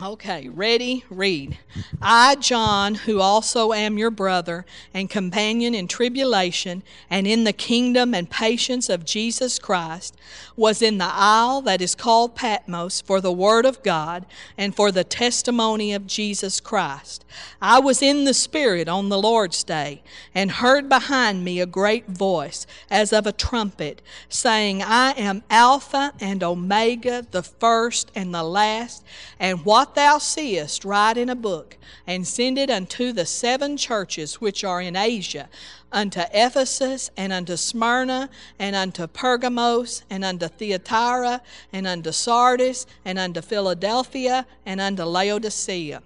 Okay, 0.02 0.48
ready? 0.48 1.04
Read. 1.08 1.56
I, 2.02 2.34
John, 2.34 2.96
who 2.96 3.20
also 3.20 3.72
am 3.72 3.96
your 3.96 4.10
brother 4.10 4.66
and 4.92 5.08
companion 5.08 5.72
in 5.72 5.86
tribulation 5.86 6.82
and 7.08 7.28
in 7.28 7.44
the 7.44 7.52
kingdom 7.52 8.12
and 8.12 8.28
patience 8.28 8.88
of 8.88 9.04
Jesus 9.04 9.60
Christ, 9.60 10.16
was 10.56 10.82
in 10.82 10.98
the 10.98 11.10
isle 11.10 11.60
that 11.62 11.80
is 11.80 11.94
called 11.94 12.34
Patmos 12.34 13.02
for 13.02 13.20
the 13.20 13.32
word 13.32 13.64
of 13.64 13.84
God 13.84 14.26
and 14.58 14.74
for 14.74 14.90
the 14.90 15.04
testimony 15.04 15.92
of 15.92 16.08
Jesus 16.08 16.60
Christ. 16.60 17.24
I 17.62 17.78
was 17.78 18.02
in 18.02 18.24
the 18.24 18.34
Spirit 18.34 18.88
on 18.88 19.10
the 19.10 19.18
Lord's 19.18 19.62
day 19.62 20.02
and 20.34 20.50
heard 20.50 20.88
behind 20.88 21.44
me 21.44 21.60
a 21.60 21.66
great 21.66 22.08
voice 22.08 22.66
as 22.90 23.12
of 23.12 23.28
a 23.28 23.32
trumpet, 23.32 24.02
saying, 24.28 24.82
I 24.82 25.12
am 25.12 25.44
Alpha 25.50 26.12
and 26.20 26.42
Omega, 26.42 27.24
the 27.30 27.44
first 27.44 28.10
and 28.16 28.34
the 28.34 28.42
last, 28.42 29.04
and 29.38 29.64
what 29.64 29.83
what 29.84 29.94
thou 29.94 30.16
seest, 30.16 30.82
write 30.82 31.18
in 31.18 31.28
a 31.28 31.34
book, 31.34 31.76
and 32.06 32.26
send 32.26 32.56
it 32.56 32.70
unto 32.70 33.12
the 33.12 33.26
seven 33.26 33.76
churches 33.76 34.40
which 34.40 34.64
are 34.64 34.80
in 34.80 34.96
Asia, 34.96 35.46
unto 35.92 36.22
Ephesus, 36.32 37.10
and 37.18 37.34
unto 37.34 37.54
Smyrna, 37.54 38.30
and 38.58 38.74
unto 38.74 39.06
Pergamos, 39.06 40.02
and 40.08 40.24
unto 40.24 40.48
Thyatira, 40.48 41.42
and 41.70 41.86
unto 41.86 42.12
Sardis, 42.12 42.86
and 43.04 43.18
unto 43.18 43.42
Philadelphia, 43.42 44.46
and 44.64 44.80
unto 44.80 45.04
Laodicea. 45.04 46.02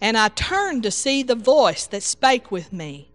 And 0.00 0.18
I 0.18 0.26
turned 0.26 0.82
to 0.82 0.90
see 0.90 1.22
the 1.22 1.36
voice 1.36 1.86
that 1.86 2.02
spake 2.02 2.50
with 2.50 2.72
me. 2.72 3.09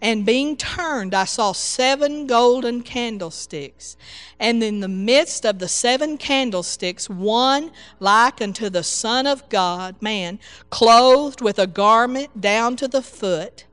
And 0.00 0.24
being 0.24 0.56
turned, 0.56 1.12
I 1.12 1.24
saw 1.24 1.52
seven 1.52 2.26
golden 2.26 2.82
candlesticks. 2.82 3.96
And 4.38 4.62
in 4.62 4.78
the 4.78 4.88
midst 4.88 5.44
of 5.44 5.58
the 5.58 5.66
seven 5.66 6.18
candlesticks, 6.18 7.10
one 7.10 7.72
like 7.98 8.40
unto 8.40 8.70
the 8.70 8.84
Son 8.84 9.26
of 9.26 9.48
God, 9.48 10.00
man, 10.00 10.38
clothed 10.70 11.40
with 11.40 11.58
a 11.58 11.66
garment 11.66 12.40
down 12.40 12.76
to 12.76 12.86
the 12.86 13.02
foot, 13.02 13.64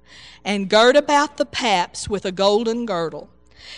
and 0.44 0.70
girt 0.70 0.96
about 0.96 1.38
the 1.38 1.46
paps 1.46 2.10
with 2.10 2.26
a 2.26 2.32
golden 2.32 2.88
girdle. 2.88 3.30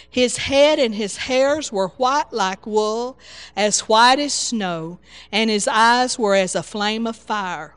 His 0.10 0.38
head 0.38 0.80
and 0.80 0.96
his 0.96 1.18
hairs 1.18 1.72
were 1.72 1.90
white 1.90 2.32
like 2.32 2.66
wool, 2.66 3.18
as 3.56 3.82
white 3.82 4.20
as 4.20 4.34
snow, 4.34 5.00
and 5.32 5.50
his 5.50 5.68
eyes 5.68 6.18
were 6.18 6.36
as 6.36 6.56
a 6.56 6.64
flame 6.64 7.08
of 7.08 7.16
fire 7.16 7.77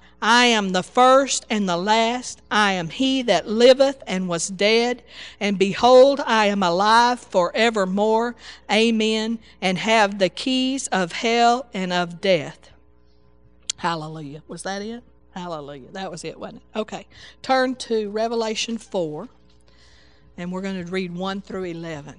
I 0.21 0.45
am 0.45 0.69
the 0.69 0.83
first 0.83 1.45
and 1.49 1.67
the 1.67 1.77
last. 1.77 2.41
I 2.51 2.73
am 2.73 2.89
he 2.89 3.23
that 3.23 3.47
liveth 3.47 4.03
and 4.05 4.29
was 4.29 4.47
dead. 4.49 5.01
And 5.39 5.57
behold, 5.57 6.21
I 6.25 6.45
am 6.45 6.61
alive 6.61 7.19
forevermore. 7.19 8.35
Amen. 8.71 9.39
And 9.61 9.79
have 9.79 10.19
the 10.19 10.29
keys 10.29 10.87
of 10.87 11.11
hell 11.11 11.67
and 11.73 11.91
of 11.91 12.21
death. 12.21 12.69
Hallelujah. 13.77 14.43
Was 14.47 14.61
that 14.63 14.83
it? 14.83 15.03
Hallelujah. 15.31 15.89
That 15.91 16.11
was 16.11 16.23
it, 16.23 16.39
wasn't 16.39 16.61
it? 16.61 16.79
Okay. 16.79 17.07
Turn 17.41 17.75
to 17.75 18.09
Revelation 18.11 18.77
4, 18.77 19.27
and 20.37 20.51
we're 20.51 20.61
going 20.61 20.85
to 20.85 20.91
read 20.91 21.15
1 21.15 21.41
through 21.41 21.63
11. 21.63 22.15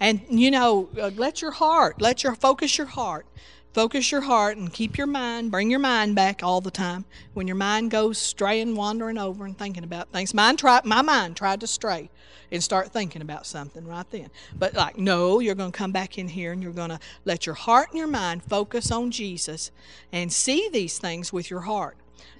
And, 0.00 0.20
you 0.28 0.50
know, 0.50 0.90
uh, 1.00 1.12
let 1.14 1.40
your 1.40 1.52
heart, 1.52 2.02
let 2.02 2.24
your 2.24 2.34
focus 2.34 2.76
your 2.76 2.88
heart 2.88 3.26
focus 3.74 4.12
your 4.12 4.22
heart 4.22 4.56
and 4.56 4.72
keep 4.72 4.96
your 4.96 5.08
mind, 5.08 5.50
bring 5.50 5.68
your 5.68 5.80
mind 5.80 6.14
back 6.14 6.42
all 6.42 6.60
the 6.60 6.70
time. 6.70 7.04
When 7.34 7.48
your 7.48 7.56
mind 7.56 7.90
goes 7.90 8.16
straying, 8.16 8.76
wandering 8.76 9.18
over 9.18 9.44
and 9.44 9.58
thinking 9.58 9.84
about 9.84 10.10
things, 10.10 10.32
mine 10.32 10.56
my 10.84 11.02
mind 11.02 11.36
tried 11.36 11.60
to 11.60 11.66
stray 11.66 12.08
and 12.52 12.62
start 12.62 12.92
thinking 12.92 13.20
about 13.20 13.46
something 13.46 13.86
right 13.86 14.08
then. 14.10 14.30
But 14.56 14.74
like, 14.74 14.96
no, 14.96 15.40
you're 15.40 15.56
going 15.56 15.72
to 15.72 15.76
come 15.76 15.92
back 15.92 16.16
in 16.18 16.28
here 16.28 16.52
and 16.52 16.62
you're 16.62 16.72
going 16.72 16.90
to 16.90 17.00
let 17.24 17.46
your 17.46 17.56
heart 17.56 17.90
and 17.90 17.98
your 17.98 18.06
mind 18.06 18.44
focus 18.44 18.92
on 18.92 19.10
Jesus 19.10 19.72
and 20.12 20.32
see 20.32 20.68
these 20.72 20.98
things 20.98 21.32
with 21.32 21.50
your 21.50 21.62
heart. 21.62 21.96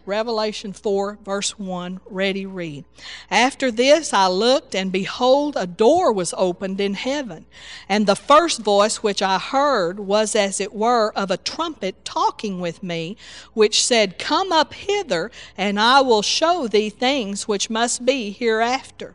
Revelation 0.06 0.74
4, 0.74 1.18
verse 1.24 1.58
1, 1.58 2.00
ready, 2.04 2.44
read. 2.44 2.84
After 3.30 3.70
this 3.70 4.12
I 4.12 4.28
looked, 4.28 4.74
and 4.74 4.92
behold, 4.92 5.56
a 5.56 5.66
door 5.66 6.12
was 6.12 6.34
opened 6.36 6.78
in 6.80 6.92
heaven. 6.92 7.46
And 7.88 8.06
the 8.06 8.16
first 8.16 8.60
voice 8.60 9.02
which 9.02 9.22
I 9.22 9.38
heard 9.38 9.98
was 9.98 10.36
as 10.36 10.60
it 10.60 10.74
were 10.74 11.10
of 11.16 11.30
a 11.30 11.38
trumpet 11.38 12.04
talking 12.04 12.60
with 12.60 12.82
me, 12.82 13.16
which 13.54 13.82
said, 13.82 14.18
Come 14.18 14.52
up 14.52 14.74
hither, 14.74 15.30
and 15.56 15.80
I 15.80 16.02
will 16.02 16.22
show 16.22 16.68
thee 16.68 16.90
things 16.90 17.48
which 17.48 17.70
must 17.70 18.04
be 18.04 18.30
hereafter. 18.30 19.14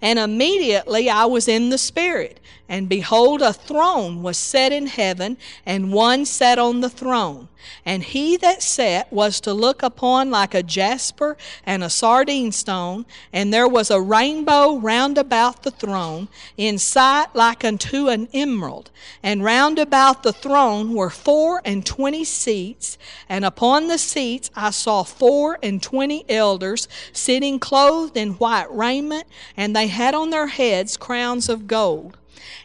And 0.00 0.18
immediately 0.18 1.10
I 1.10 1.26
was 1.26 1.48
in 1.48 1.68
the 1.68 1.78
Spirit, 1.78 2.40
and 2.72 2.88
behold, 2.88 3.42
a 3.42 3.52
throne 3.52 4.22
was 4.22 4.38
set 4.38 4.72
in 4.72 4.86
heaven, 4.86 5.36
and 5.66 5.92
one 5.92 6.24
sat 6.24 6.58
on 6.58 6.80
the 6.80 6.88
throne. 6.88 7.48
And 7.84 8.02
he 8.02 8.38
that 8.38 8.62
sat 8.62 9.12
was 9.12 9.42
to 9.42 9.52
look 9.52 9.82
upon 9.82 10.30
like 10.30 10.54
a 10.54 10.62
jasper 10.62 11.36
and 11.66 11.84
a 11.84 11.90
sardine 11.90 12.50
stone, 12.50 13.04
and 13.30 13.52
there 13.52 13.68
was 13.68 13.90
a 13.90 14.00
rainbow 14.00 14.78
round 14.78 15.18
about 15.18 15.64
the 15.64 15.70
throne, 15.70 16.28
in 16.56 16.78
sight 16.78 17.26
like 17.34 17.62
unto 17.62 18.08
an 18.08 18.26
emerald. 18.32 18.90
And 19.22 19.44
round 19.44 19.78
about 19.78 20.22
the 20.22 20.32
throne 20.32 20.94
were 20.94 21.10
four 21.10 21.60
and 21.66 21.84
twenty 21.84 22.24
seats, 22.24 22.96
and 23.28 23.44
upon 23.44 23.88
the 23.88 23.98
seats 23.98 24.50
I 24.56 24.70
saw 24.70 25.02
four 25.02 25.58
and 25.62 25.82
twenty 25.82 26.24
elders 26.26 26.88
sitting 27.12 27.58
clothed 27.58 28.16
in 28.16 28.30
white 28.30 28.74
raiment, 28.74 29.24
and 29.58 29.76
they 29.76 29.88
had 29.88 30.14
on 30.14 30.30
their 30.30 30.46
heads 30.46 30.96
crowns 30.96 31.50
of 31.50 31.66
gold. 31.66 32.16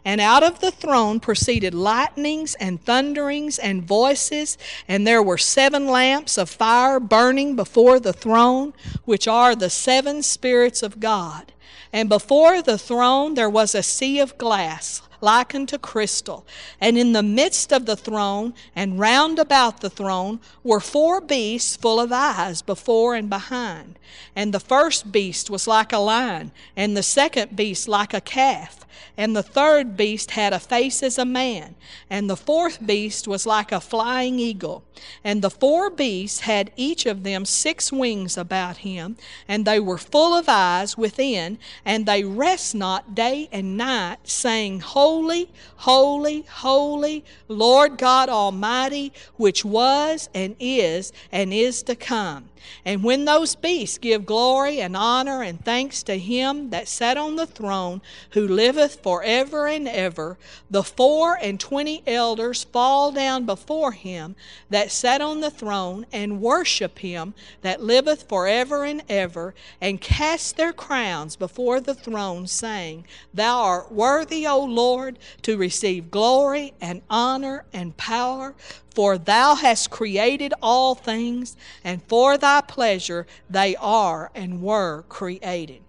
And 0.06 0.22
out 0.22 0.44
of 0.44 0.60
the 0.60 0.72
throne 0.72 1.20
proceeded 1.20 1.74
lightnings 1.74 2.56
and 2.56 2.84
thunderings 2.84 3.60
and 3.60 3.84
voices, 3.84 4.58
and 4.88 5.06
there 5.06 5.24
were 5.24 5.38
seven 5.38 5.88
lamps 5.88 6.38
of 6.38 6.50
fire 6.50 7.00
burning 7.00 7.56
before 7.56 8.00
the 8.00 8.14
throne, 8.14 8.74
which 9.06 9.28
are 9.28 9.56
the 9.56 9.70
seven 9.70 10.24
spirits 10.24 10.84
of 10.84 11.00
God. 11.00 11.52
And 11.94 12.10
before 12.10 12.62
the 12.62 12.78
throne 12.78 13.34
there 13.34 13.50
was 13.50 13.74
a 13.74 13.84
sea 13.84 14.20
of 14.20 14.38
glass 14.38 15.02
like 15.22 15.56
unto 15.56 15.78
crystal. 15.78 16.46
And 16.80 16.98
in 16.98 17.14
the 17.14 17.24
midst 17.24 17.72
of 17.72 17.86
the 17.86 17.96
throne 17.96 18.54
and 18.76 19.00
round 19.00 19.40
about 19.40 19.82
the 19.82 19.90
throne 19.90 20.40
were 20.64 20.80
four 20.80 21.22
beasts 21.22 21.76
full 21.76 22.00
of 22.00 22.12
eyes 22.12 22.62
before 22.62 23.16
and 23.16 23.30
behind. 23.30 24.00
And 24.36 24.54
the 24.54 24.60
first 24.60 25.12
beast 25.12 25.50
was 25.50 25.68
like 25.68 25.92
a 25.92 25.98
lion, 25.98 26.52
and 26.76 26.96
the 26.96 27.04
second 27.04 27.56
beast 27.56 27.88
like 27.88 28.14
a 28.14 28.22
calf. 28.22 28.86
And 29.16 29.36
the 29.36 29.44
third 29.44 29.98
beast 29.98 30.32
had 30.32 30.54
a 30.54 30.60
face 30.60 31.02
as 31.02 31.18
a 31.18 31.26
man, 31.26 31.76
and 32.10 32.30
the 32.30 32.38
fourth 32.38 32.86
beast 32.86 33.28
was 33.28 33.48
like 33.48 33.72
a 33.72 33.82
flying 33.82 34.40
eagle. 34.40 34.84
And 35.24 35.42
the 35.42 35.50
four 35.50 35.90
beasts 35.90 36.42
had 36.42 36.72
each 36.76 37.06
of 37.06 37.24
them 37.24 37.46
six 37.46 37.92
wings 37.92 38.38
about 38.38 38.78
him, 38.78 39.18
and 39.48 39.66
they 39.66 39.80
were 39.80 39.98
full 39.98 40.36
of 40.36 40.48
eyes 40.48 40.98
within, 40.98 41.58
and 41.84 42.06
they 42.06 42.24
rest 42.24 42.76
not 42.76 43.16
day 43.16 43.50
and 43.52 43.78
night, 43.78 44.18
saying, 44.24 44.82
Holy, 44.82 45.07
holy, 45.08 45.50
holy, 45.78 46.42
holy 46.50 47.24
Lord 47.48 47.98
God 47.98 48.28
Almighty, 48.28 49.14
which 49.38 49.64
was 49.64 50.28
and 50.36 50.54
is 50.60 51.14
and 51.32 51.54
is 51.54 51.82
to 51.84 51.96
come. 51.96 52.50
And 52.86 53.04
when 53.04 53.26
those 53.26 53.56
beasts 53.56 53.98
give 53.98 54.26
glory 54.26 54.82
and 54.82 54.96
honor 54.96 55.42
and 55.42 55.64
thanks 55.64 56.04
to 56.04 56.18
him 56.18 56.70
that 56.70 56.88
sat 56.88 57.18
on 57.18 57.36
the 57.36 57.46
throne, 57.46 58.02
who 58.32 58.48
liveth 58.48 59.02
forever 59.02 59.68
and 59.68 59.88
ever, 59.88 60.38
the 60.70 60.84
four 60.84 61.38
and 61.42 61.60
twenty 61.60 62.04
elders 62.08 62.64
fall 62.64 63.12
down 63.12 63.46
before 63.46 63.92
him 63.92 64.36
that 64.70 64.92
sat 64.92 65.22
on 65.22 65.42
the 65.42 65.52
throne 65.52 66.06
and 66.12 66.42
worship 66.42 67.00
him 67.00 67.34
that 67.62 67.82
liveth 67.82 68.28
forever 68.28 68.84
and 68.84 69.04
ever, 69.10 69.54
and 69.82 70.02
cast 70.02 70.58
their 70.58 70.74
crowns 70.74 71.36
before 71.36 71.80
the 71.80 71.96
throne, 71.96 72.48
saying, 72.48 73.06
Thou 73.34 73.60
art 73.60 73.92
worthy, 73.92 74.48
O 74.48 74.64
Lord, 74.64 75.20
to 75.44 75.58
receive 75.58 76.12
glory 76.12 76.74
and 76.82 77.02
honor 77.10 77.66
and 77.74 77.96
power. 77.98 78.56
For 78.98 79.20
thou 79.20 79.54
hast 79.54 79.92
created 79.92 80.56
all 80.60 80.96
things, 80.96 81.56
and 81.84 82.02
for 82.08 82.36
thy 82.36 82.62
pleasure 82.62 83.28
they 83.48 83.76
are 83.76 84.32
and 84.34 84.60
were 84.60 85.04
created. 85.08 85.84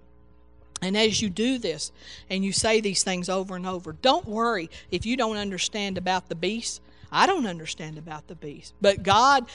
And 0.83 0.95
as 0.95 1.23
you 1.23 1.31
do 1.31 1.57
this 1.57 1.91
and 2.29 2.45
you 2.45 2.53
say 2.53 2.83
these 2.83 3.03
things 3.03 3.31
over 3.31 3.57
and 3.57 3.67
over, 3.67 3.95
don't 3.95 4.27
worry 4.27 4.69
if 4.91 5.07
you 5.07 5.17
don't 5.17 5.39
understand 5.39 5.97
about 5.97 6.29
the 6.29 6.35
beast. 6.35 6.83
I 7.11 7.25
don't 7.25 7.47
understand 7.47 7.97
about 7.97 8.29
the 8.29 8.35
beast. 8.35 8.75
But 8.79 9.03
God 9.03 9.47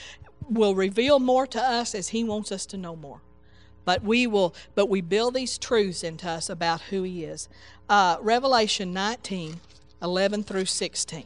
will 0.50 0.74
reveal 0.74 1.20
more 1.20 1.46
to 1.46 1.62
us 1.62 1.94
as 1.94 2.10
He 2.10 2.24
wants 2.24 2.52
us 2.52 2.66
to 2.66 2.78
know 2.78 2.96
more. 2.96 3.22
But 3.86 4.02
we 4.02 4.26
will, 4.26 4.56
but 4.74 4.90
we 4.90 5.00
build 5.02 5.36
these 5.36 5.60
truths 5.60 6.04
into 6.04 6.28
us 6.28 6.50
about 6.50 6.82
who 6.90 7.04
He 7.04 7.24
is. 7.24 7.50
Uh, 7.88 8.18
Revelation 8.20 8.94
19, 8.94 9.60
11 10.02 10.42
through 10.42 10.66
16. 10.66 11.26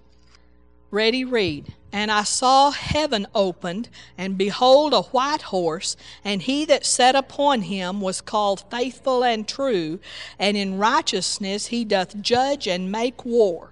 Ready, 0.92 1.24
read. 1.24 1.74
And 1.92 2.12
I 2.12 2.24
saw 2.24 2.72
heaven 2.72 3.28
opened, 3.34 3.90
and 4.18 4.38
behold, 4.38 4.94
a 4.94 5.04
white 5.04 5.44
horse, 5.44 5.96
and 6.24 6.42
he 6.42 6.66
that 6.66 6.86
sat 6.86 7.16
upon 7.16 7.64
him 7.64 8.02
was 8.02 8.22
called 8.22 8.66
Faithful 8.70 9.24
and 9.24 9.48
True, 9.48 10.00
and 10.38 10.58
in 10.58 10.78
righteousness 10.78 11.68
he 11.68 11.86
doth 11.86 12.22
judge 12.22 12.68
and 12.68 12.92
make 12.92 13.24
war. 13.24 13.72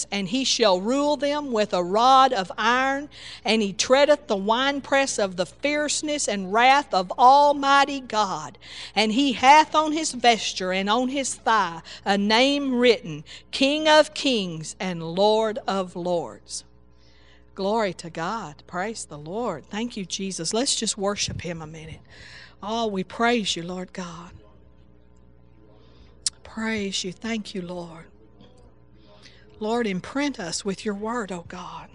and 0.11 0.27
he 0.27 0.43
shall 0.43 0.79
rule 0.79 1.17
them 1.17 1.51
with 1.51 1.73
a 1.73 1.83
rod 1.83 2.33
of 2.33 2.51
iron. 2.57 3.09
And 3.43 3.61
he 3.61 3.73
treadeth 3.73 4.27
the 4.27 4.35
winepress 4.35 5.19
of 5.19 5.35
the 5.35 5.45
fierceness 5.45 6.27
and 6.27 6.53
wrath 6.53 6.93
of 6.93 7.11
Almighty 7.11 7.99
God. 7.99 8.57
And 8.95 9.11
he 9.11 9.33
hath 9.33 9.75
on 9.75 9.91
his 9.91 10.13
vesture 10.13 10.71
and 10.71 10.89
on 10.89 11.09
his 11.09 11.35
thigh 11.35 11.81
a 12.05 12.17
name 12.17 12.75
written 12.75 13.23
King 13.51 13.87
of 13.87 14.13
Kings 14.13 14.75
and 14.79 15.03
Lord 15.03 15.59
of 15.67 15.95
Lords. 15.95 16.63
Glory 17.53 17.93
to 17.95 18.09
God. 18.09 18.63
Praise 18.65 19.05
the 19.05 19.17
Lord. 19.17 19.65
Thank 19.65 19.97
you, 19.97 20.05
Jesus. 20.05 20.53
Let's 20.53 20.75
just 20.75 20.97
worship 20.97 21.41
Him 21.41 21.61
a 21.61 21.67
minute. 21.67 21.99
Oh, 22.63 22.87
we 22.87 23.03
praise 23.03 23.55
you, 23.55 23.63
Lord 23.63 23.91
God. 23.93 24.31
Praise 26.43 27.03
you. 27.03 27.11
Thank 27.11 27.53
you, 27.53 27.61
Lord. 27.61 28.05
Lord, 29.61 29.85
imprint 29.85 30.39
us 30.39 30.65
with 30.65 30.83
your 30.83 30.95
word, 30.95 31.31
O 31.31 31.45
God. 31.47 31.87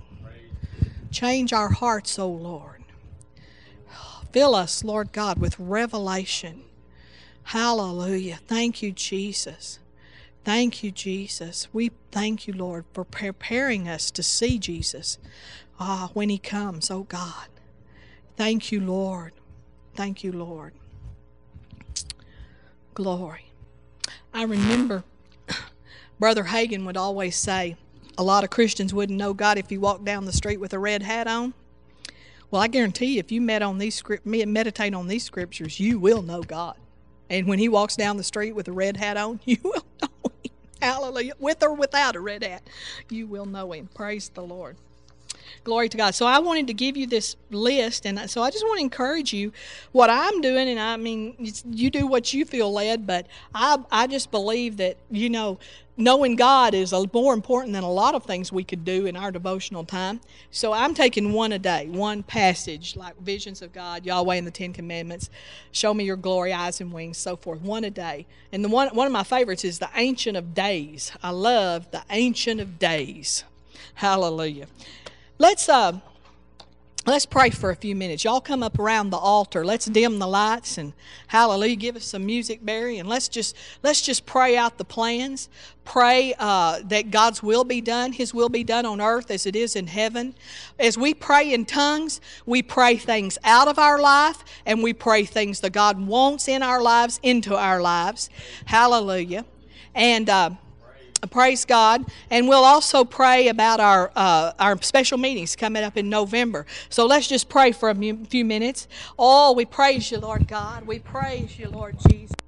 Change 1.10 1.52
our 1.52 1.70
hearts, 1.70 2.16
O 2.16 2.28
Lord. 2.28 2.84
Fill 4.32 4.54
us, 4.54 4.84
Lord 4.84 5.12
God, 5.12 5.38
with 5.38 5.58
revelation. 5.58 6.62
Hallelujah. 7.42 8.38
Thank 8.46 8.82
you, 8.82 8.92
Jesus. 8.92 9.80
Thank 10.44 10.84
you, 10.84 10.92
Jesus. 10.92 11.66
We 11.72 11.90
thank 12.12 12.46
you, 12.46 12.52
Lord, 12.52 12.84
for 12.92 13.02
preparing 13.02 13.88
us 13.88 14.12
to 14.12 14.22
see 14.22 14.58
Jesus 14.58 15.18
ah, 15.80 16.10
when 16.12 16.28
He 16.28 16.38
comes, 16.38 16.88
oh 16.88 17.02
God. 17.02 17.48
Thank 18.36 18.70
you, 18.70 18.80
Lord. 18.80 19.32
Thank 19.96 20.22
you, 20.22 20.30
Lord. 20.30 20.72
Glory. 22.94 23.46
I 24.32 24.44
remember 24.44 25.02
Brother 26.18 26.44
Hagin 26.44 26.84
would 26.86 26.96
always 26.96 27.36
say, 27.36 27.76
a 28.18 28.22
lot 28.22 28.44
of 28.44 28.50
Christians 28.50 28.94
wouldn't 28.94 29.18
know 29.18 29.34
God 29.34 29.58
if 29.58 29.70
you 29.70 29.80
walked 29.80 30.04
down 30.04 30.24
the 30.24 30.32
street 30.32 30.58
with 30.58 30.72
a 30.72 30.78
red 30.78 31.02
hat 31.02 31.26
on. 31.26 31.52
Well, 32.50 32.62
I 32.62 32.68
guarantee 32.68 33.14
you, 33.14 33.20
if 33.20 33.32
you 33.32 33.46
on 33.50 33.78
these 33.78 34.02
meditate 34.24 34.94
on 34.94 35.08
these 35.08 35.24
scriptures, 35.24 35.78
you 35.80 35.98
will 35.98 36.22
know 36.22 36.42
God. 36.42 36.76
And 37.28 37.46
when 37.46 37.58
He 37.58 37.68
walks 37.68 37.96
down 37.96 38.16
the 38.16 38.24
street 38.24 38.54
with 38.54 38.68
a 38.68 38.72
red 38.72 38.96
hat 38.96 39.16
on, 39.16 39.40
you 39.44 39.58
will 39.62 39.84
know 40.00 40.32
Him. 40.42 40.52
Hallelujah. 40.80 41.34
With 41.38 41.62
or 41.62 41.74
without 41.74 42.16
a 42.16 42.20
red 42.20 42.42
hat, 42.42 42.62
you 43.10 43.26
will 43.26 43.46
know 43.46 43.72
him. 43.72 43.88
Praise 43.94 44.28
the 44.28 44.42
Lord. 44.42 44.76
Glory 45.64 45.88
to 45.88 45.96
God. 45.96 46.14
So 46.14 46.26
I 46.26 46.38
wanted 46.38 46.66
to 46.68 46.74
give 46.74 46.96
you 46.96 47.06
this 47.06 47.36
list, 47.50 48.06
and 48.06 48.30
so 48.30 48.42
I 48.42 48.50
just 48.50 48.64
want 48.64 48.78
to 48.78 48.84
encourage 48.84 49.32
you. 49.32 49.52
What 49.92 50.10
I'm 50.10 50.40
doing, 50.40 50.68
and 50.68 50.78
I 50.78 50.96
mean, 50.96 51.34
you 51.70 51.90
do 51.90 52.06
what 52.06 52.32
you 52.32 52.44
feel 52.44 52.72
led, 52.72 53.06
but 53.06 53.26
I 53.54 53.78
I 53.90 54.06
just 54.06 54.30
believe 54.30 54.76
that 54.76 54.96
you 55.10 55.30
know 55.30 55.58
knowing 55.96 56.36
God 56.36 56.74
is 56.74 56.94
more 57.12 57.32
important 57.32 57.72
than 57.72 57.82
a 57.82 57.90
lot 57.90 58.14
of 58.14 58.24
things 58.24 58.52
we 58.52 58.64
could 58.64 58.84
do 58.84 59.06
in 59.06 59.16
our 59.16 59.30
devotional 59.30 59.84
time. 59.84 60.20
So 60.50 60.72
I'm 60.72 60.94
taking 60.94 61.32
one 61.32 61.52
a 61.52 61.58
day, 61.58 61.86
one 61.88 62.22
passage, 62.22 62.96
like 62.96 63.18
visions 63.20 63.62
of 63.62 63.72
God, 63.72 64.04
Yahweh 64.04 64.36
and 64.36 64.46
the 64.46 64.50
Ten 64.50 64.72
Commandments, 64.72 65.30
show 65.72 65.94
me 65.94 66.04
your 66.04 66.16
glory, 66.16 66.52
eyes 66.52 66.80
and 66.80 66.92
wings, 66.92 67.16
so 67.16 67.36
forth, 67.36 67.62
one 67.62 67.84
a 67.84 67.90
day. 67.90 68.26
And 68.52 68.64
the 68.64 68.68
one 68.68 68.88
one 68.88 69.06
of 69.06 69.12
my 69.12 69.24
favorites 69.24 69.64
is 69.64 69.78
the 69.78 69.90
Ancient 69.94 70.36
of 70.36 70.54
Days. 70.54 71.12
I 71.22 71.30
love 71.30 71.90
the 71.90 72.02
Ancient 72.10 72.60
of 72.60 72.78
Days. 72.78 73.44
Hallelujah. 73.94 74.66
Let's 75.38 75.68
uh, 75.68 76.00
let's 77.06 77.24
pray 77.24 77.50
for 77.50 77.70
a 77.70 77.76
few 77.76 77.94
minutes. 77.94 78.24
Y'all 78.24 78.40
come 78.40 78.62
up 78.62 78.78
around 78.78 79.10
the 79.10 79.16
altar. 79.16 79.64
Let's 79.64 79.86
dim 79.86 80.18
the 80.18 80.26
lights 80.26 80.76
and 80.76 80.92
hallelujah. 81.28 81.76
Give 81.76 81.96
us 81.96 82.04
some 82.04 82.26
music, 82.26 82.64
Barry, 82.64 82.98
and 82.98 83.08
let's 83.08 83.28
just 83.28 83.56
let's 83.82 84.02
just 84.02 84.26
pray 84.26 84.56
out 84.56 84.76
the 84.76 84.84
plans. 84.84 85.48
Pray 85.84 86.34
uh, 86.38 86.80
that 86.86 87.12
God's 87.12 87.42
will 87.42 87.62
be 87.62 87.80
done. 87.80 88.12
His 88.12 88.34
will 88.34 88.48
be 88.48 88.64
done 88.64 88.84
on 88.84 89.00
earth 89.00 89.30
as 89.30 89.46
it 89.46 89.54
is 89.54 89.76
in 89.76 89.86
heaven. 89.86 90.34
As 90.80 90.98
we 90.98 91.14
pray 91.14 91.52
in 91.52 91.64
tongues, 91.64 92.20
we 92.44 92.60
pray 92.60 92.96
things 92.96 93.38
out 93.44 93.68
of 93.68 93.78
our 93.78 94.00
life, 94.00 94.44
and 94.66 94.82
we 94.82 94.92
pray 94.92 95.24
things 95.24 95.60
that 95.60 95.72
God 95.72 96.04
wants 96.04 96.48
in 96.48 96.62
our 96.62 96.82
lives 96.82 97.20
into 97.22 97.56
our 97.56 97.80
lives. 97.80 98.28
Hallelujah. 98.64 99.44
And 99.94 100.28
uh, 100.28 100.50
Praise 101.28 101.64
God. 101.64 102.04
And 102.30 102.48
we'll 102.48 102.64
also 102.64 103.04
pray 103.04 103.48
about 103.48 103.80
our, 103.80 104.10
uh, 104.16 104.52
our 104.58 104.80
special 104.82 105.18
meetings 105.18 105.56
coming 105.56 105.82
up 105.82 105.96
in 105.96 106.08
November. 106.08 106.66
So 106.88 107.06
let's 107.06 107.26
just 107.26 107.48
pray 107.48 107.72
for 107.72 107.90
a 107.90 107.94
few 107.94 108.44
minutes. 108.44 108.88
Oh, 109.18 109.52
we 109.52 109.64
praise 109.64 110.10
you, 110.10 110.18
Lord 110.18 110.48
God. 110.48 110.86
We 110.86 110.98
praise 110.98 111.58
you, 111.58 111.68
Lord 111.68 111.96
Jesus. 112.08 112.45